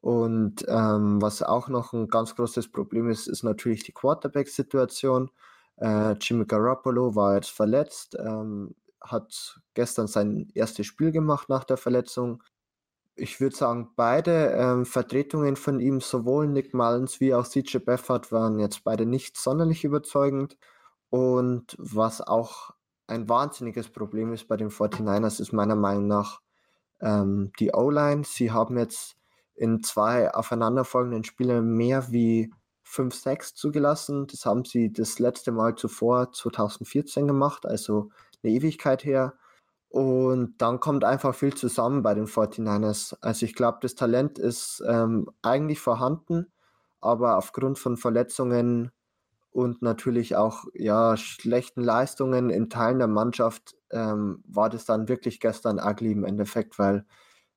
[0.00, 5.30] Und ähm, was auch noch ein ganz großes Problem ist, ist natürlich die Quarterback-Situation.
[5.78, 11.76] Äh, Jimmy Garoppolo war jetzt verletzt, ähm, hat gestern sein erstes Spiel gemacht nach der
[11.76, 12.42] Verletzung.
[13.14, 18.30] Ich würde sagen, beide ähm, Vertretungen von ihm, sowohl Nick Mullins wie auch CJ Beffert,
[18.30, 20.56] waren jetzt beide nicht sonderlich überzeugend.
[21.08, 22.74] Und was auch
[23.06, 26.40] ein wahnsinniges Problem ist bei den 49ers, ist meiner Meinung nach
[27.00, 28.24] ähm, die O-Line.
[28.24, 29.16] Sie haben jetzt
[29.56, 32.52] in zwei aufeinanderfolgenden Spielen mehr wie
[32.86, 34.26] 5-6 zugelassen.
[34.26, 38.10] Das haben sie das letzte Mal zuvor 2014 gemacht, also
[38.42, 39.34] eine Ewigkeit her.
[39.88, 43.16] Und dann kommt einfach viel zusammen bei den 49ers.
[43.20, 46.52] Also ich glaube, das Talent ist ähm, eigentlich vorhanden,
[47.00, 48.90] aber aufgrund von Verletzungen
[49.50, 55.40] und natürlich auch ja, schlechten Leistungen in Teilen der Mannschaft ähm, war das dann wirklich
[55.40, 57.06] gestern ugly im Endeffekt, weil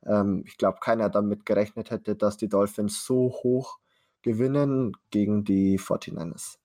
[0.06, 3.80] ähm, ich glaube, keiner damit gerechnet hätte, dass die Dolphins so hoch
[4.22, 6.58] gewinnen gegen die 49ers.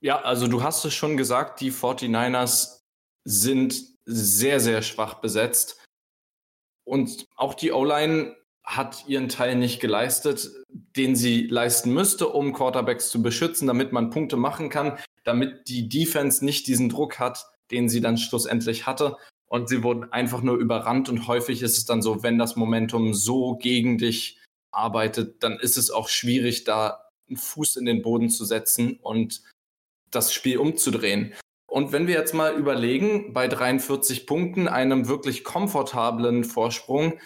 [0.00, 2.82] Ja, also du hast es schon gesagt, die 49ers
[3.24, 5.84] sind sehr, sehr schwach besetzt.
[6.84, 13.10] Und auch die O-Line hat ihren Teil nicht geleistet, den sie leisten müsste, um Quarterbacks
[13.10, 17.88] zu beschützen, damit man Punkte machen kann, damit die Defense nicht diesen Druck hat, den
[17.88, 19.16] sie dann schlussendlich hatte.
[19.48, 23.14] Und sie wurden einfach nur überrannt und häufig ist es dann so, wenn das Momentum
[23.14, 24.38] so gegen dich
[24.70, 29.42] arbeitet, dann ist es auch schwierig, da einen Fuß in den Boden zu setzen und
[30.10, 31.34] das Spiel umzudrehen.
[31.66, 37.18] Und wenn wir jetzt mal überlegen, bei 43 Punkten, einem wirklich komfortablen Vorsprung,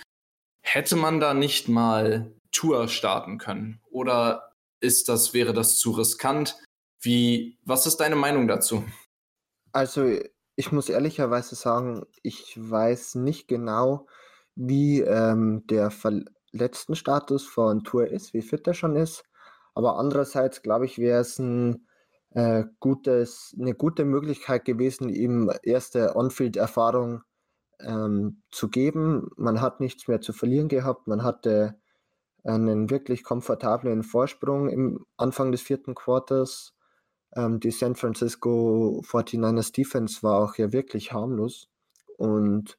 [0.62, 3.80] Hätte man da nicht mal Tour starten können?
[3.90, 6.56] Oder ist das, wäre das zu riskant?
[7.00, 8.84] Wie, was ist deine Meinung dazu?
[9.72, 10.18] Also,
[10.56, 14.06] ich muss ehrlicherweise sagen, ich weiß nicht genau,
[14.54, 19.24] wie ähm, der verletzten Status von Tour ist, wie fit er schon ist.
[19.74, 21.86] Aber andererseits, glaube ich, wäre es ein,
[22.30, 27.22] äh, gutes, eine gute Möglichkeit gewesen, ihm erste On-Field-Erfahrung
[27.80, 29.30] ähm, zu geben.
[29.36, 31.06] Man hat nichts mehr zu verlieren gehabt.
[31.06, 31.76] Man hatte
[32.44, 36.74] einen wirklich komfortablen Vorsprung im Anfang des vierten Quarters.
[37.36, 41.68] Ähm, die San Francisco 49ers Defense war auch ja wirklich harmlos.
[42.18, 42.78] Und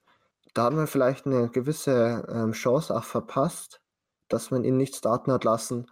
[0.54, 3.82] da hat man vielleicht eine gewisse ähm, Chance auch verpasst,
[4.30, 5.88] dass man ihn nicht starten hat lassen.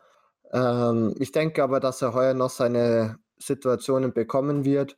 [0.52, 4.97] Ähm, ich denke aber, dass er heuer noch seine Situationen bekommen wird.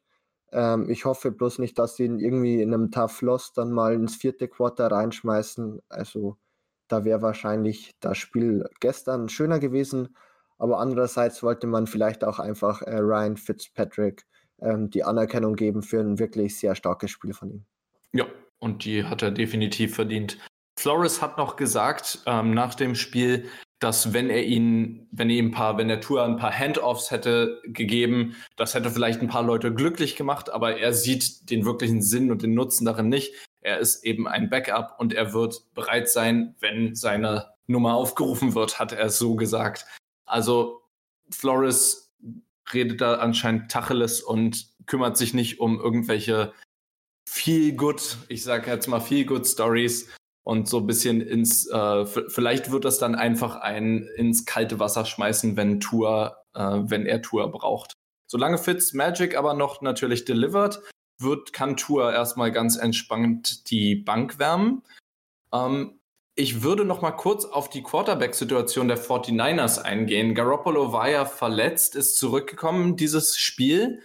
[0.51, 3.93] Ähm, ich hoffe bloß nicht, dass sie ihn irgendwie in einem Tough Loss dann mal
[3.93, 5.81] ins vierte Quarter reinschmeißen.
[5.89, 6.37] Also
[6.87, 10.15] da wäre wahrscheinlich das Spiel gestern schöner gewesen.
[10.57, 14.25] Aber andererseits wollte man vielleicht auch einfach äh, Ryan Fitzpatrick
[14.61, 17.65] ähm, die Anerkennung geben für ein wirklich sehr starkes Spiel von ihm.
[18.13, 18.25] Ja,
[18.59, 20.37] und die hat er definitiv verdient.
[20.79, 25.47] Flores hat noch gesagt ähm, nach dem Spiel, dass wenn er ihn, wenn er ihm
[25.47, 29.43] ein paar, wenn der Tour ein paar Handoffs hätte gegeben, das hätte vielleicht ein paar
[29.43, 33.33] Leute glücklich gemacht, aber er sieht den wirklichen Sinn und den Nutzen darin nicht.
[33.61, 38.79] Er ist eben ein Backup und er wird bereit sein, wenn seine Nummer aufgerufen wird,
[38.79, 39.85] hat er so gesagt.
[40.25, 40.81] Also
[41.29, 42.13] Flores
[42.73, 46.53] redet da anscheinend Tacheles und kümmert sich nicht um irgendwelche
[47.27, 50.09] feel good, ich sage jetzt mal feel good Stories,
[50.43, 55.05] und so ein bisschen ins, äh, vielleicht wird das dann einfach ein ins kalte Wasser
[55.05, 57.93] schmeißen, wenn Tour, äh, wenn er Tour braucht.
[58.27, 60.81] Solange Fitz Magic aber noch natürlich delivered,
[61.19, 64.83] wird, kann Tour erstmal ganz entspannt die Bank wärmen.
[65.53, 65.99] Ähm,
[66.35, 70.33] ich würde noch mal kurz auf die Quarterback-Situation der 49ers eingehen.
[70.33, 74.01] Garoppolo war ja verletzt, ist zurückgekommen dieses Spiel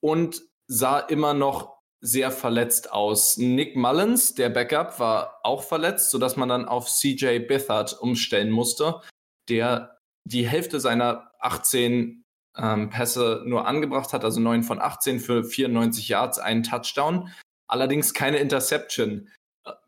[0.00, 3.38] und sah immer noch sehr verletzt aus.
[3.38, 9.00] Nick Mullins, der Backup, war auch verletzt, sodass man dann auf CJ Bithard umstellen musste,
[9.48, 9.96] der
[10.26, 12.24] die Hälfte seiner 18
[12.58, 17.32] ähm, Pässe nur angebracht hat, also 9 von 18 für 94 Yards, einen Touchdown,
[17.68, 19.30] allerdings keine Interception.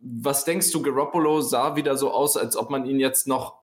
[0.01, 3.63] Was denkst du, Garoppolo sah wieder so aus, als ob man ihn jetzt noch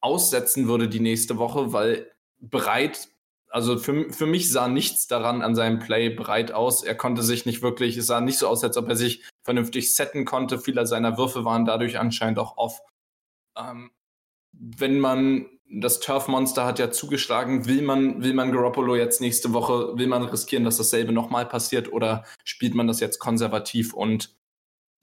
[0.00, 3.08] aussetzen würde die nächste Woche, weil bereit
[3.52, 6.82] also für, für mich sah nichts daran an seinem Play bereit aus.
[6.82, 9.94] Er konnte sich nicht wirklich, es sah nicht so aus, als ob er sich vernünftig
[9.94, 10.58] setten konnte.
[10.58, 12.80] Viele seiner Würfe waren dadurch anscheinend auch off.
[13.58, 13.90] Ähm,
[14.52, 19.98] wenn man, das Turf-Monster hat ja zugeschlagen, will man, will man Garoppolo jetzt nächste Woche,
[19.98, 24.34] will man riskieren, dass dasselbe nochmal passiert oder spielt man das jetzt konservativ und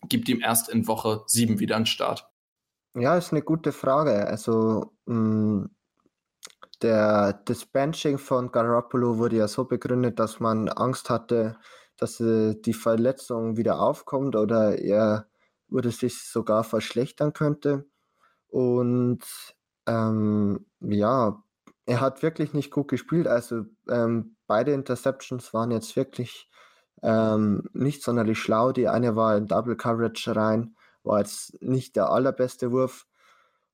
[0.07, 2.29] gibt ihm erst in Woche sieben wieder einen Start?
[2.95, 4.27] Ja, ist eine gute Frage.
[4.27, 5.69] Also, mh, mm,
[6.81, 11.57] der, das Benching von Garoppolo wurde ja so begründet, dass man Angst hatte,
[11.97, 15.27] dass äh, die Verletzung wieder aufkommt oder er
[15.67, 17.85] würde sich sogar verschlechtern könnte.
[18.47, 19.23] Und
[19.87, 21.43] ähm, ja,
[21.85, 23.27] er hat wirklich nicht gut gespielt.
[23.27, 26.48] Also ähm, beide Interceptions waren jetzt wirklich
[27.01, 28.71] ähm, nicht sonderlich schlau.
[28.71, 33.05] Die eine war in Double Coverage rein, war jetzt nicht der allerbeste Wurf.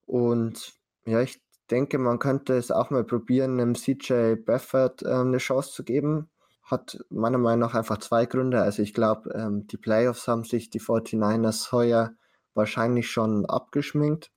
[0.06, 0.72] Und
[1.06, 5.72] ja, ich denke, man könnte es auch mal probieren, einem CJ Baffert ähm, eine Chance
[5.72, 6.30] zu geben.
[6.62, 8.60] Hat meiner Meinung nach einfach zwei Gründe.
[8.62, 12.12] Also ich glaube, ähm, die Playoffs haben sich die 49ers heuer
[12.54, 14.32] wahrscheinlich schon abgeschminkt.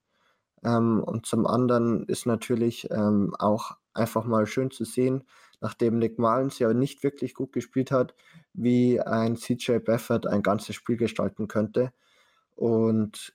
[0.62, 5.24] Ähm, und zum anderen ist natürlich ähm, auch einfach mal schön zu sehen,
[5.60, 8.14] nachdem Nick Mullins ja nicht wirklich gut gespielt hat,
[8.52, 11.92] wie ein CJ Baffert ein ganzes Spiel gestalten könnte.
[12.56, 13.34] Und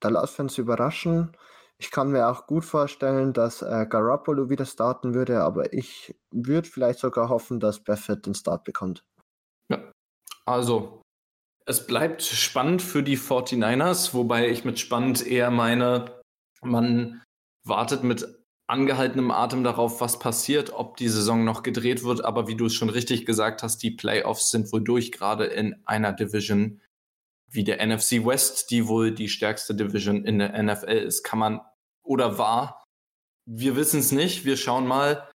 [0.00, 1.36] da wir uns überraschen.
[1.78, 6.68] Ich kann mir auch gut vorstellen, dass äh, Garoppolo wieder starten würde, aber ich würde
[6.68, 9.04] vielleicht sogar hoffen, dass Baffett den Start bekommt.
[9.68, 9.90] Ja,
[10.44, 11.02] also
[11.66, 16.20] es bleibt spannend für die 49ers, wobei ich mit spannend eher meine,
[16.60, 17.22] man
[17.64, 18.41] wartet mit
[18.72, 22.24] angehaltenem Atem darauf, was passiert, ob die Saison noch gedreht wird.
[22.24, 25.76] Aber wie du es schon richtig gesagt hast, die Playoffs sind wohl durch, gerade in
[25.84, 26.80] einer Division
[27.50, 31.60] wie der NFC West, die wohl die stärkste Division in der NFL ist, kann man
[32.02, 32.82] oder war.
[33.44, 34.46] Wir wissen es nicht.
[34.46, 35.28] Wir schauen mal.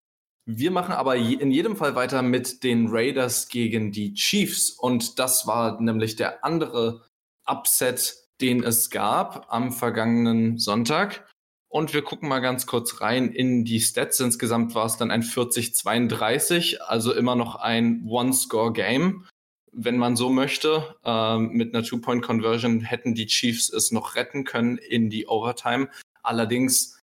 [0.48, 4.70] Wir machen aber in jedem Fall weiter mit den Raiders gegen die Chiefs.
[4.70, 7.04] Und das war nämlich der andere
[7.46, 11.28] Upset, den es gab am vergangenen Sonntag.
[11.68, 14.20] Und wir gucken mal ganz kurz rein in die Stats.
[14.20, 19.26] Insgesamt war es dann ein 40-32, also immer noch ein One-Score-Game,
[19.72, 20.96] wenn man so möchte.
[21.04, 25.88] Ähm, mit einer Two-Point-Conversion hätten die Chiefs es noch retten können in die Overtime.
[26.22, 27.00] Allerdings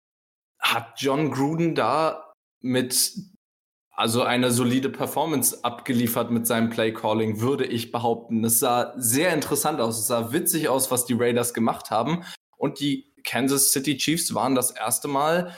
[0.60, 3.14] hat John Gruden da mit
[4.00, 8.42] also eine solide Performance abgeliefert mit seinem Play Calling, würde ich behaupten.
[8.44, 12.24] Es sah sehr interessant aus, es sah witzig aus, was die Raiders gemacht haben
[12.56, 15.56] und die Kansas City Chiefs waren das erste Mal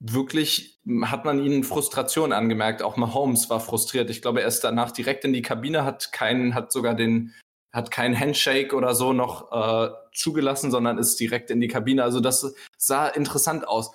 [0.00, 2.82] wirklich hat man ihnen Frustration angemerkt.
[2.82, 4.08] Auch Mahomes war frustriert.
[4.08, 7.34] Ich glaube, er ist danach direkt in die Kabine, hat keinen, hat sogar den,
[7.70, 12.02] hat keinen Handshake oder so noch äh, zugelassen, sondern ist direkt in die Kabine.
[12.02, 13.92] Also das sah interessant aus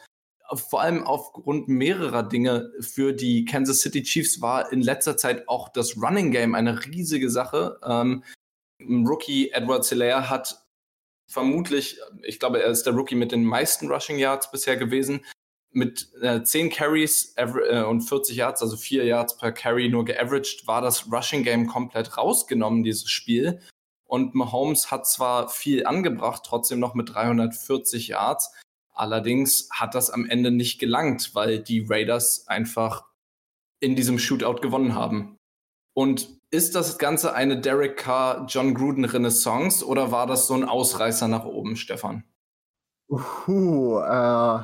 [0.53, 5.69] vor allem aufgrund mehrerer Dinge für die Kansas City Chiefs war in letzter Zeit auch
[5.69, 7.79] das Running Game eine riesige Sache.
[7.83, 8.23] Ähm,
[8.79, 10.64] Rookie Edward Hilaire hat
[11.27, 15.25] vermutlich, ich glaube, er ist der Rookie mit den meisten Rushing Yards bisher gewesen,
[15.71, 20.67] mit äh, 10 Carries äh, und 40 Yards, also 4 Yards per Carry nur geaveraged,
[20.67, 23.61] war das Rushing Game komplett rausgenommen, dieses Spiel.
[24.05, 28.51] Und Mahomes hat zwar viel angebracht, trotzdem noch mit 340 Yards,
[28.95, 33.05] Allerdings hat das am Ende nicht gelangt, weil die Raiders einfach
[33.81, 35.37] in diesem Shootout gewonnen haben.
[35.93, 40.63] Und ist das Ganze eine Derek Carr, John Gruden Renaissance oder war das so ein
[40.63, 42.23] Ausreißer nach oben, Stefan?
[43.09, 44.59] Uh, äh,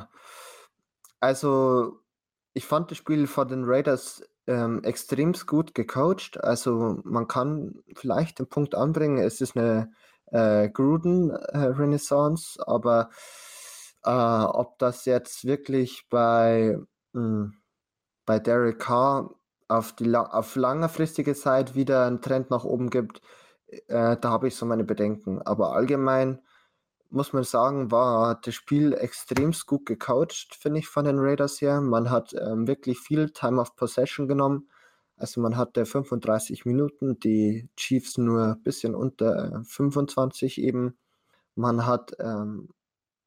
[1.20, 2.00] also
[2.54, 6.42] ich fand das Spiel von den Raiders ähm, extremst gut gecoacht.
[6.42, 9.92] Also man kann vielleicht den Punkt anbringen, es ist eine
[10.26, 13.10] äh, Gruden äh, Renaissance, aber
[14.04, 16.78] äh, ob das jetzt wirklich bei,
[17.12, 17.54] mh, hm,
[18.24, 19.34] bei Derek Carr
[19.76, 23.20] auf, die, auf langfristige Zeit wieder einen Trend nach oben gibt,
[23.88, 25.40] äh, da habe ich so meine Bedenken.
[25.42, 26.40] Aber allgemein
[27.10, 31.80] muss man sagen, war das Spiel extremst gut gecoacht, finde ich, von den Raiders her.
[31.80, 34.68] Man hat ähm, wirklich viel Time of Possession genommen.
[35.16, 40.96] Also man hatte 35 Minuten, die Chiefs nur ein bisschen unter 25 eben.
[41.54, 42.68] Man hat ähm,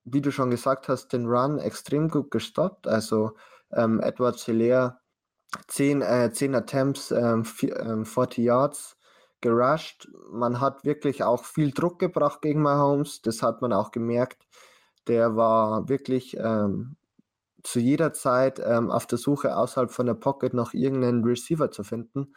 [0.05, 2.87] wie du schon gesagt hast, den Run extrem gut gestoppt.
[2.87, 3.35] Also
[3.71, 4.99] ähm, Edward Hilaire
[5.67, 8.97] 10, äh, 10 Attempts, ähm, 4, ähm, 40 Yards
[9.41, 10.09] gerusht.
[10.31, 13.21] Man hat wirklich auch viel Druck gebracht gegen Mahomes.
[13.21, 14.45] Das hat man auch gemerkt.
[15.07, 16.95] Der war wirklich ähm,
[17.63, 21.83] zu jeder Zeit ähm, auf der Suche außerhalb von der Pocket noch irgendeinen Receiver zu
[21.83, 22.35] finden,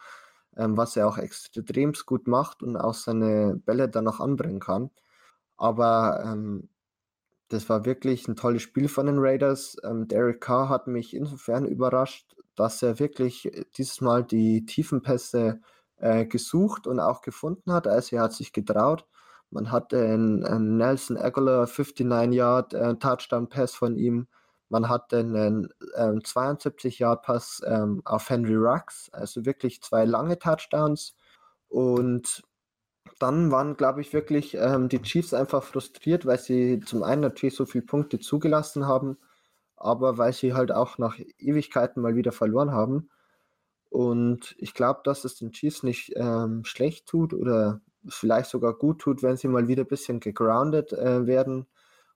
[0.57, 4.91] ähm, was er auch extrem gut macht und auch seine Bälle dann noch anbringen kann.
[5.57, 6.69] Aber ähm,
[7.49, 9.77] das war wirklich ein tolles Spiel von den Raiders.
[9.83, 15.61] Ähm, Derek Carr hat mich insofern überrascht, dass er wirklich äh, dieses Mal die Tiefenpässe
[15.97, 17.87] äh, gesucht und auch gefunden hat.
[17.87, 19.05] Also er hat sich getraut.
[19.49, 22.73] Man hatte einen, einen Nelson Aguilar 59-Yard
[23.55, 24.27] äh, von ihm.
[24.67, 31.15] Man hatte einen ähm, 72-Yard-Pass ähm, auf Henry Rux, also wirklich zwei lange Touchdowns.
[31.69, 32.43] Und
[33.19, 37.55] dann waren, glaube ich, wirklich ähm, die Chiefs einfach frustriert, weil sie zum einen natürlich
[37.55, 39.17] so viele Punkte zugelassen haben,
[39.79, 43.09] aber weil sie halt auch nach Ewigkeiten mal wieder verloren haben.
[43.89, 48.99] Und ich glaube, dass es den Chiefs nicht ähm, schlecht tut oder vielleicht sogar gut
[48.99, 51.65] tut, wenn sie mal wieder ein bisschen gegroundet äh, werden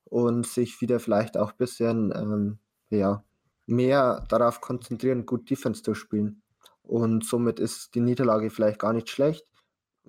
[0.06, 3.23] und sich wieder vielleicht auch ein bisschen ähm, ja,
[3.65, 6.41] mehr darauf konzentrieren, gut Defense zu spielen.
[6.84, 9.47] Und somit ist die Niederlage vielleicht gar nicht schlecht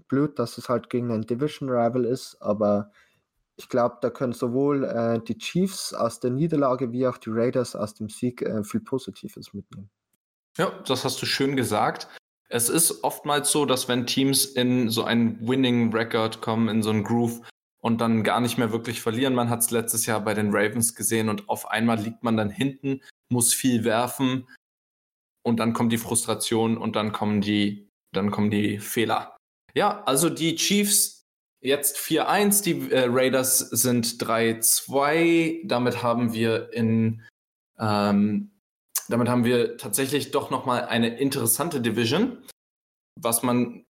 [0.09, 2.91] blöd, dass es halt gegen einen Division Rival ist, aber
[3.57, 7.77] ich glaube, da können sowohl äh, die Chiefs aus der Niederlage wie auch die Raiders
[7.77, 9.91] aus dem Sieg äh, viel Positives mitnehmen.
[10.57, 12.09] Ja, das hast du schön gesagt.
[12.49, 16.91] Es ist oftmals so, dass wenn Teams in so einen Winning Record kommen, in so
[16.91, 17.41] einen Groove
[17.81, 20.95] und dann gar nicht mehr wirklich verlieren, man hat es letztes Jahr bei den Ravens
[20.95, 24.49] gesehen und auf einmal liegt man dann hinten, muss viel werfen
[25.43, 29.37] und dann kommt die Frustration und dann kommen die, dann kommen die Fehler.
[29.75, 31.14] Ja, also die Chiefs
[31.65, 35.67] jetzt 4-1, die äh, Raiders sind 3-2.
[35.67, 37.23] Damit haben wir in
[37.79, 38.51] ähm,
[39.09, 42.39] damit haben wir tatsächlich doch nochmal eine interessante Division,
[43.21, 43.85] was man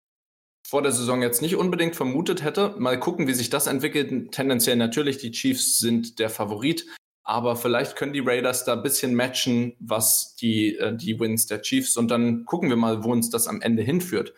[0.66, 2.74] vor der Saison jetzt nicht unbedingt vermutet hätte.
[2.78, 4.32] Mal gucken, wie sich das entwickelt.
[4.32, 6.86] Tendenziell natürlich, die Chiefs sind der Favorit,
[7.22, 11.62] aber vielleicht können die Raiders da ein bisschen matchen, was die, äh, die Wins der
[11.62, 14.34] Chiefs und dann gucken wir mal, wo uns das am Ende hinführt.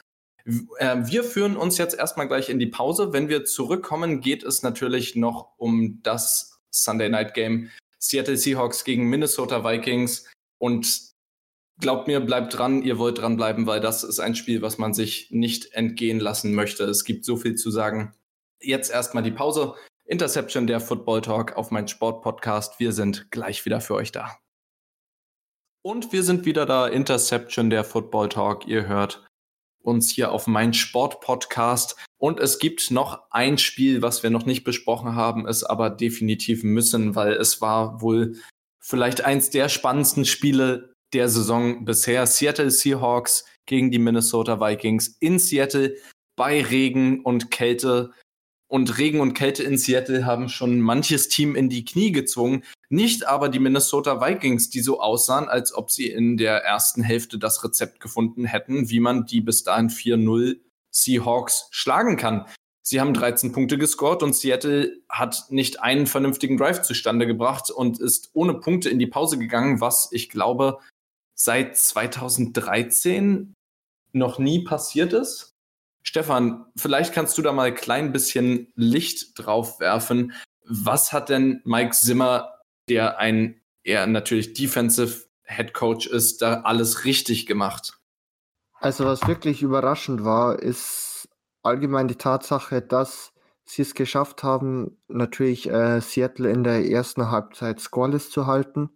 [0.78, 3.12] Äh, wir führen uns jetzt erstmal gleich in die Pause.
[3.12, 9.08] Wenn wir zurückkommen, geht es natürlich noch um das Sunday Night Game Seattle Seahawks gegen
[9.08, 10.30] Minnesota Vikings.
[10.58, 11.12] Und
[11.80, 15.30] glaubt mir, bleibt dran, ihr wollt dranbleiben, weil das ist ein Spiel, was man sich
[15.30, 16.84] nicht entgehen lassen möchte.
[16.84, 18.14] Es gibt so viel zu sagen.
[18.60, 19.74] Jetzt erstmal die Pause.
[20.04, 22.78] Interception der Football Talk auf mein Sportpodcast.
[22.78, 24.38] Wir sind gleich wieder für euch da.
[25.82, 26.86] Und wir sind wieder da.
[26.86, 28.66] Interception der Football Talk.
[28.66, 29.25] Ihr hört
[29.86, 31.96] uns hier auf mein Sportpodcast.
[32.18, 36.64] Und es gibt noch ein Spiel, was wir noch nicht besprochen haben, es aber definitiv
[36.64, 38.36] müssen, weil es war wohl
[38.80, 42.26] vielleicht eins der spannendsten Spiele der Saison bisher.
[42.26, 45.96] Seattle Seahawks gegen die Minnesota Vikings in Seattle
[46.36, 48.12] bei Regen und Kälte.
[48.68, 52.64] Und Regen und Kälte in Seattle haben schon manches Team in die Knie gezwungen.
[52.88, 57.38] Nicht aber die Minnesota Vikings, die so aussahen, als ob sie in der ersten Hälfte
[57.38, 60.58] das Rezept gefunden hätten, wie man die bis dahin 4-0
[60.90, 62.46] Seahawks schlagen kann.
[62.82, 67.98] Sie haben 13 Punkte gescored und Seattle hat nicht einen vernünftigen Drive zustande gebracht und
[67.98, 70.78] ist ohne Punkte in die Pause gegangen, was ich glaube
[71.34, 73.54] seit 2013
[74.12, 75.55] noch nie passiert ist.
[76.08, 80.32] Stefan, vielleicht kannst du da mal ein klein bisschen Licht drauf werfen.
[80.64, 87.04] Was hat denn Mike Zimmer, der ein eher natürlich Defensive Head Coach ist, da alles
[87.04, 87.98] richtig gemacht?
[88.78, 91.28] Also was wirklich überraschend war, ist
[91.62, 93.32] allgemein die Tatsache, dass
[93.64, 98.90] sie es geschafft haben, natürlich äh, Seattle in der ersten Halbzeit scoreless zu halten.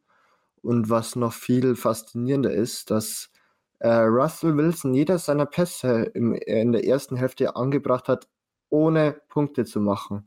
[0.62, 3.30] Und was noch viel faszinierender ist, dass
[3.80, 8.28] äh, Russell Wilson jeder seiner Pässe im, in der ersten Hälfte angebracht hat,
[8.68, 10.24] ohne Punkte zu machen.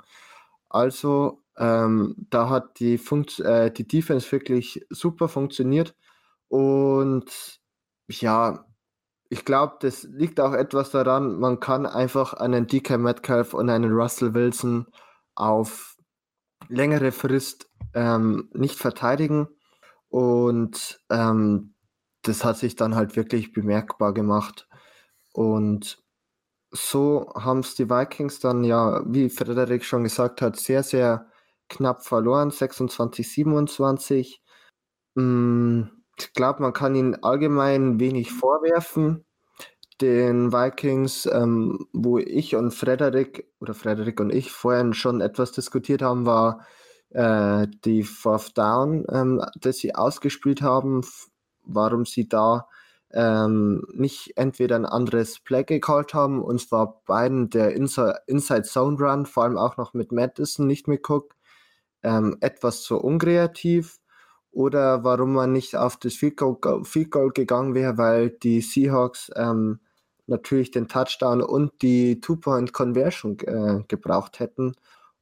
[0.69, 5.95] Also ähm, da hat die, Funkt äh, die Defense wirklich super funktioniert.
[6.47, 7.61] Und
[8.07, 8.65] ja,
[9.29, 13.91] ich glaube, das liegt auch etwas daran, man kann einfach einen DK Metcalf und einen
[13.91, 14.87] Russell Wilson
[15.35, 15.95] auf
[16.69, 19.47] längere Frist ähm, nicht verteidigen.
[20.09, 21.72] Und ähm,
[22.23, 24.67] das hat sich dann halt wirklich bemerkbar gemacht.
[25.33, 26.03] Und
[26.71, 31.27] so haben es die Vikings dann ja, wie Frederik schon gesagt hat, sehr, sehr
[31.69, 34.41] knapp verloren, 26, 27.
[35.15, 35.83] Mm,
[36.17, 39.25] ich glaube, man kann ihnen allgemein wenig vorwerfen.
[40.01, 46.01] Den Vikings, ähm, wo ich und Frederik oder Frederik und ich vorhin schon etwas diskutiert
[46.01, 46.65] haben, war
[47.11, 51.03] äh, die Fourth Down, ähm, das sie ausgespielt haben,
[51.65, 52.67] warum sie da
[53.11, 58.97] ähm, nicht entweder ein anderes Play gecallt haben, und zwar beiden der Inside, Inside Zone
[58.99, 61.35] Run, vor allem auch noch mit Madison, nicht mit Cook,
[62.01, 63.99] ähm, etwas zu unkreativ
[64.51, 69.31] oder warum man nicht auf das Field Goal, Field Goal gegangen wäre, weil die Seahawks
[69.35, 69.79] ähm,
[70.27, 74.75] natürlich den Touchdown und die Two-Point-Conversion äh, gebraucht hätten.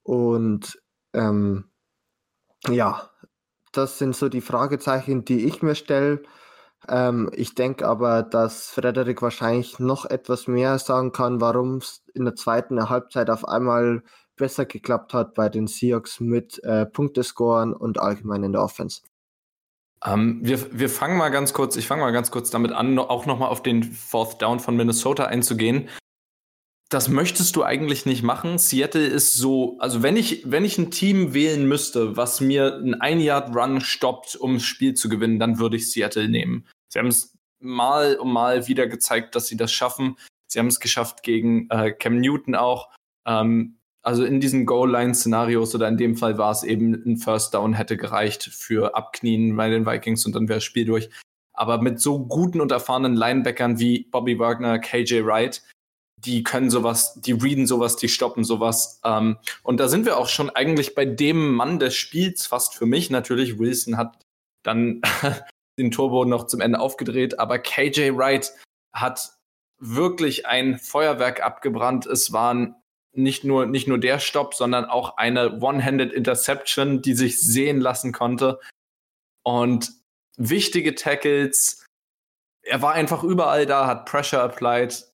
[0.04, 0.82] Und
[1.14, 1.66] ähm,
[2.68, 3.10] ja,
[3.72, 6.24] das sind so die Fragezeichen, die ich mir stelle.
[6.88, 12.26] Ähm, ich denke aber, dass Frederik wahrscheinlich noch etwas mehr sagen kann, warum es in
[12.26, 14.04] der zweiten Halbzeit auf einmal
[14.36, 19.02] besser geklappt hat bei den Seahawks mit äh, Punktescoren und allgemein in der Offense.
[20.04, 23.28] Ähm, wir, wir fangen mal ganz kurz, ich fange mal ganz kurz damit an, auch
[23.28, 25.90] nochmal auf den Fourth Down von Minnesota einzugehen.
[26.92, 28.58] Das möchtest du eigentlich nicht machen.
[28.58, 32.96] Seattle ist so, also wenn ich, wenn ich ein Team wählen müsste, was mir einen
[32.96, 36.68] Ein-Yard-Run stoppt, um das Spiel zu gewinnen, dann würde ich Seattle nehmen.
[36.90, 40.18] Sie haben es mal und mal wieder gezeigt, dass sie das schaffen.
[40.48, 42.90] Sie haben es geschafft gegen äh, Cam Newton auch.
[43.26, 47.74] Ähm, also in diesen Goal-Line-Szenarios oder in dem Fall war es eben ein First Down
[47.74, 51.10] hätte gereicht für Abknien bei den Vikings und dann wäre das Spiel durch.
[51.54, 55.62] Aber mit so guten und erfahrenen Linebackern wie Bobby Wagner, KJ Wright,
[56.26, 59.00] die können sowas, die readen sowas, die stoppen sowas.
[59.04, 62.86] Ähm, und da sind wir auch schon eigentlich bei dem Mann des Spiels, fast für
[62.86, 63.60] mich natürlich.
[63.60, 64.20] Wilson hat
[64.64, 65.02] dann
[65.80, 68.54] den Turbo noch zum Ende aufgedreht, aber KJ Wright
[68.94, 69.34] hat
[69.80, 72.06] wirklich ein Feuerwerk abgebrannt.
[72.06, 72.76] Es waren
[73.14, 78.12] nicht nur, nicht nur der Stopp, sondern auch eine One-Handed Interception, die sich sehen lassen
[78.12, 78.60] konnte.
[79.44, 79.92] Und
[80.38, 81.84] wichtige Tackles.
[82.62, 85.11] Er war einfach überall da, hat Pressure applied.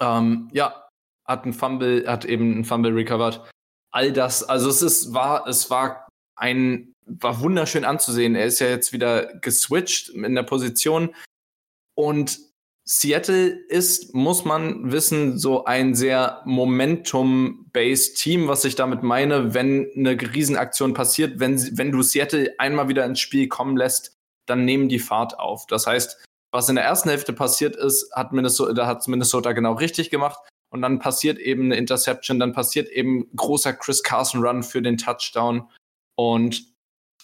[0.00, 0.88] Ähm, ja,
[1.26, 3.40] hat ein Fumble, hat eben ein Fumble recovered.
[3.92, 8.34] All das, also es ist, war, es war ein, war wunderschön anzusehen.
[8.34, 11.14] Er ist ja jetzt wieder geswitcht in der Position
[11.94, 12.38] und
[12.84, 19.88] Seattle ist, muss man wissen, so ein sehr Momentum-based Team, was ich damit meine, wenn
[19.94, 24.88] eine Riesenaktion passiert, wenn, wenn du Seattle einmal wieder ins Spiel kommen lässt, dann nehmen
[24.88, 25.66] die Fahrt auf.
[25.66, 29.74] Das heißt, was in der ersten Hälfte passiert ist, hat Minnesota, da hat Minnesota genau
[29.74, 30.38] richtig gemacht.
[30.72, 34.98] Und dann passiert eben eine Interception, dann passiert eben großer Chris Carson Run für den
[34.98, 35.68] Touchdown.
[36.16, 36.64] Und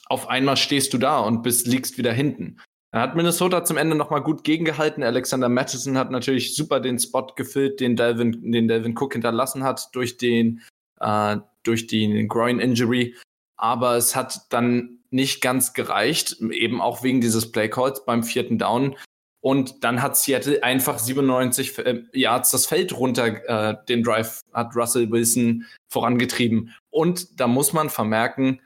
[0.09, 2.59] auf einmal stehst du da und bist, liegst wieder hinten.
[2.93, 5.03] Da hat Minnesota zum Ende nochmal gut gegengehalten.
[5.03, 9.95] Alexander Matheson hat natürlich super den Spot gefüllt, den Delvin, den Delvin Cook hinterlassen hat
[9.95, 10.63] durch den,
[11.01, 13.15] äh, durch den Groin Injury.
[13.57, 18.97] Aber es hat dann nicht ganz gereicht, eben auch wegen dieses Playcalls beim vierten Down.
[19.47, 24.75] Und dann hat Seattle einfach 97 äh, Yards das Feld runter, äh, den Drive hat
[24.75, 26.75] Russell Wilson vorangetrieben.
[26.91, 28.61] Und da muss man vermerken,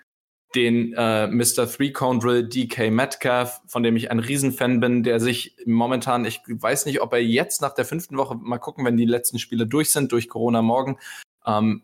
[0.55, 1.70] den äh, Mr.
[1.70, 6.41] Three Cone Drill DK Metcalf, von dem ich ein Riesenfan bin, der sich momentan, ich
[6.47, 9.66] weiß nicht, ob er jetzt nach der fünften Woche, mal gucken, wenn die letzten Spiele
[9.66, 10.99] durch sind, durch Corona morgen,
[11.45, 11.83] ähm,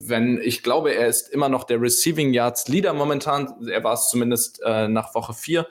[0.00, 4.10] wenn ich glaube, er ist immer noch der Receiving Yards Leader momentan, er war es
[4.10, 5.66] zumindest äh, nach Woche vier.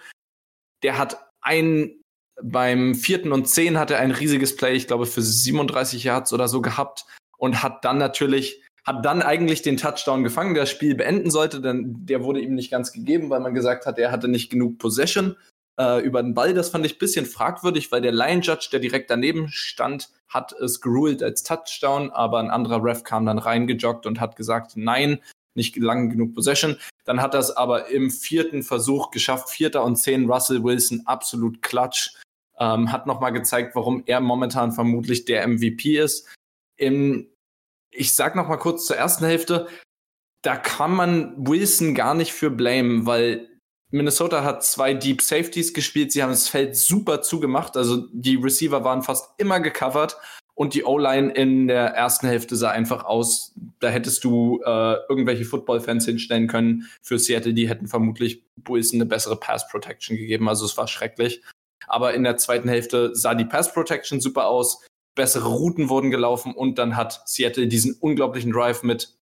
[0.81, 2.00] Der hat ein
[2.41, 6.47] beim vierten und zehn hat er ein riesiges Play, ich glaube für 37 Yards oder
[6.47, 7.05] so gehabt
[7.37, 11.61] und hat dann natürlich hat dann eigentlich den Touchdown gefangen, der das Spiel beenden sollte,
[11.61, 14.79] denn der wurde ihm nicht ganz gegeben, weil man gesagt hat, er hatte nicht genug
[14.79, 15.35] Possession
[15.79, 16.53] äh, über den Ball.
[16.53, 20.53] Das fand ich ein bisschen fragwürdig, weil der Line Judge, der direkt daneben stand, hat
[20.53, 25.19] es geruled als Touchdown, aber ein anderer Ref kam dann reingejoggt und hat gesagt, nein,
[25.55, 26.77] nicht lang genug Possession.
[27.05, 31.61] Dann hat er es aber im vierten Versuch geschafft, vierter und zehn, Russell Wilson, absolut
[31.61, 32.11] klatsch.
[32.59, 36.27] Ähm, hat nochmal gezeigt, warum er momentan vermutlich der MVP ist.
[36.77, 37.31] Im
[37.91, 39.67] ich sag noch mal kurz zur ersten Hälfte,
[40.41, 43.47] da kann man Wilson gar nicht für blamen, weil
[43.91, 48.83] Minnesota hat zwei Deep Safeties gespielt, sie haben das Feld super zugemacht, also die Receiver
[48.83, 50.17] waren fast immer gecovert
[50.53, 55.45] und die O-Line in der ersten Hälfte sah einfach aus, da hättest du äh, irgendwelche
[55.45, 60.77] Football-Fans hinstellen können für Seattle, die hätten vermutlich Wilson eine bessere Pass-Protection gegeben, also es
[60.77, 61.41] war schrecklich.
[61.87, 64.85] Aber in der zweiten Hälfte sah die Pass-Protection super aus
[65.15, 69.17] bessere Routen wurden gelaufen und dann hat Seattle diesen unglaublichen Drive mit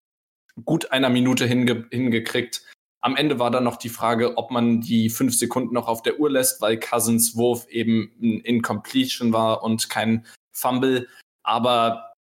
[0.65, 2.63] gut einer Minute hinge hingekriegt.
[2.99, 6.19] Am Ende war dann noch die Frage, ob man die fünf Sekunden noch auf der
[6.19, 10.25] Uhr lässt, weil Cousins Wurf eben ein Incompletion war und kein
[10.57, 11.07] Fumble.
[11.43, 12.13] Aber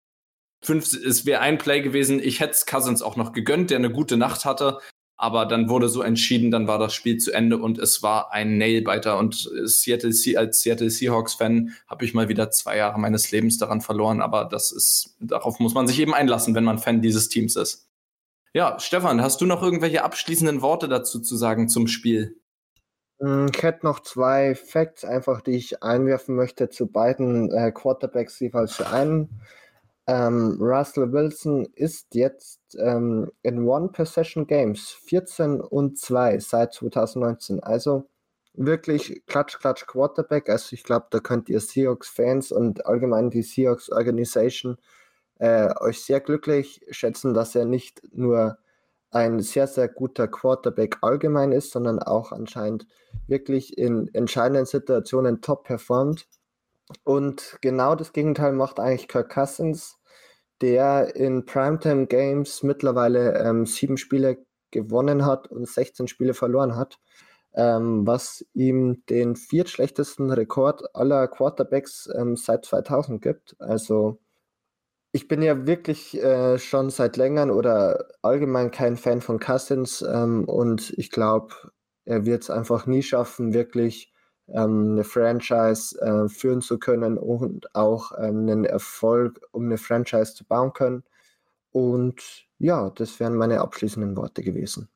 [0.63, 2.21] fünf, es wäre ein Play gewesen.
[2.21, 4.81] Ich hätte es Cousins auch noch gegönnt, der eine gute Nacht hatte.
[5.17, 8.59] Aber dann wurde so entschieden, dann war das Spiel zu Ende und es war ein
[8.59, 9.17] Nailbiter.
[9.17, 14.21] Und Seattle, als Seattle Seahawks-Fan habe ich mal wieder zwei Jahre meines Lebens daran verloren.
[14.21, 17.89] Aber das ist, darauf muss man sich eben einlassen, wenn man Fan dieses Teams ist.
[18.53, 22.41] Ja, Stefan, hast du noch irgendwelche abschließenden Worte dazu zu sagen zum Spiel?
[23.25, 28.39] Hm, ich hätte noch zwei Facts, einfach die ich einwerfen möchte zu beiden äh, Quarterbacks
[28.41, 29.41] jeweils für einen.
[30.07, 37.63] Ähm, Russell Wilson ist jetzt ähm, in One-Possession-Games 14 und 2 seit 2019.
[37.63, 38.05] Also
[38.53, 40.51] wirklich klatsch, klatsch Quarterback.
[40.51, 44.77] Also ich glaube, da könnt ihr Seahawks-Fans und allgemein die Seahawks-Organisation
[45.39, 48.59] äh, euch sehr glücklich schätzen, dass er nicht nur
[49.15, 52.87] ein sehr, sehr guter Quarterback allgemein ist, sondern auch anscheinend
[53.27, 56.27] wirklich in entscheidenden Situationen top performt.
[57.05, 59.99] Und genau das Gegenteil macht eigentlich Kirk Cousins,
[60.61, 66.99] der in Primetime Games mittlerweile ähm, sieben Spiele gewonnen hat und 16 Spiele verloren hat,
[67.55, 73.57] ähm, was ihm den viertschlechtesten Rekord aller Quarterbacks ähm, seit 2000 gibt.
[73.61, 74.19] Also
[75.15, 80.45] ich bin ja wirklich äh, schon seit längerem oder allgemein kein Fan von Cousins ähm,
[80.45, 81.55] und ich glaube,
[82.05, 84.13] er wird es einfach nie schaffen, wirklich
[84.49, 90.35] ähm, eine Franchise äh, führen zu können und auch ähm, einen Erfolg, um eine Franchise
[90.35, 91.05] zu bauen können.
[91.71, 94.89] Und ja, das wären meine abschließenden Worte gewesen.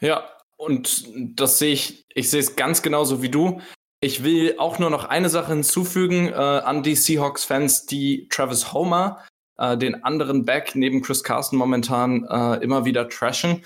[0.00, 0.22] Ja,
[0.58, 3.62] und das sehe ich, ich sehe es ganz genauso wie du.
[4.02, 9.22] Ich will auch nur noch eine Sache hinzufügen äh, an die Seahawks-Fans, die Travis Homer,
[9.60, 13.62] äh, den anderen Back neben Chris Carson momentan äh, immer wieder trashen.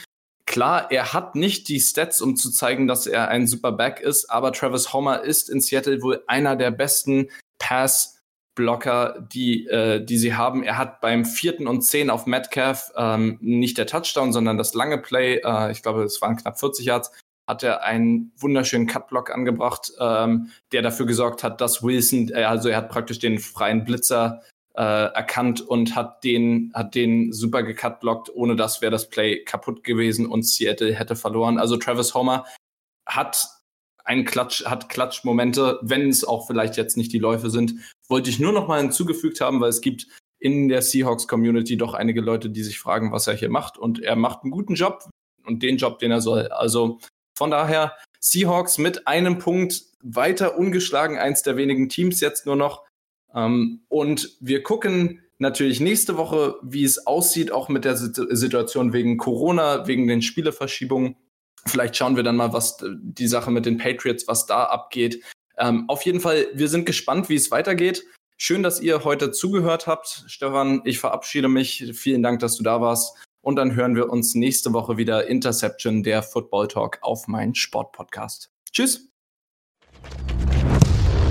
[0.47, 4.31] Klar, er hat nicht die Stats, um zu zeigen, dass er ein super Back ist,
[4.31, 10.35] aber Travis Homer ist in Seattle wohl einer der besten Pass-Blocker, die, äh, die sie
[10.35, 10.63] haben.
[10.63, 14.99] Er hat beim vierten und zehn auf Metcalf ähm, nicht der Touchdown, sondern das lange
[14.99, 17.11] Play, äh, ich glaube, es waren knapp 40 Yards,
[17.47, 22.69] hat er einen wunderschönen Cutblock angebracht, ähm, der dafür gesorgt hat, dass Wilson, äh, also
[22.69, 24.43] er hat praktisch den freien Blitzer
[24.77, 28.31] äh, erkannt und hat den, hat den super gecutblockt.
[28.35, 31.59] Ohne das wäre das Play kaputt gewesen und Seattle hätte verloren.
[31.59, 32.45] Also Travis Homer
[33.07, 33.49] hat
[34.05, 37.75] einen Klatsch, hat Klatschmomente, wenn es auch vielleicht jetzt nicht die Läufe sind.
[38.09, 40.07] Wollte ich nur noch mal hinzugefügt haben, weil es gibt
[40.39, 43.79] in der Seahawks-Community doch einige Leute, die sich fragen, was er hier macht.
[43.79, 45.09] Und er macht einen guten Job
[45.47, 46.49] und den Job, den er soll.
[46.49, 46.99] Also
[47.35, 52.85] von daher Seahawks mit einem Punkt weiter ungeschlagen, eins der wenigen Teams jetzt nur noch.
[53.35, 59.19] Ähm, und wir gucken natürlich nächste Woche, wie es aussieht, auch mit der Situation wegen
[59.19, 61.17] Corona, wegen den Spieleverschiebungen.
[61.67, 65.23] Vielleicht schauen wir dann mal, was die Sache mit den Patriots, was da abgeht.
[65.57, 68.05] Ähm, auf jeden Fall, wir sind gespannt, wie es weitergeht.
[68.37, 70.25] Schön, dass ihr heute zugehört habt.
[70.27, 71.93] Stefan, ich verabschiede mich.
[71.95, 73.17] Vielen Dank, dass du da warst.
[73.41, 78.51] Und dann hören wir uns nächste Woche wieder Interception, der Football Talk auf mein Sportpodcast.
[78.73, 79.09] Tschüss.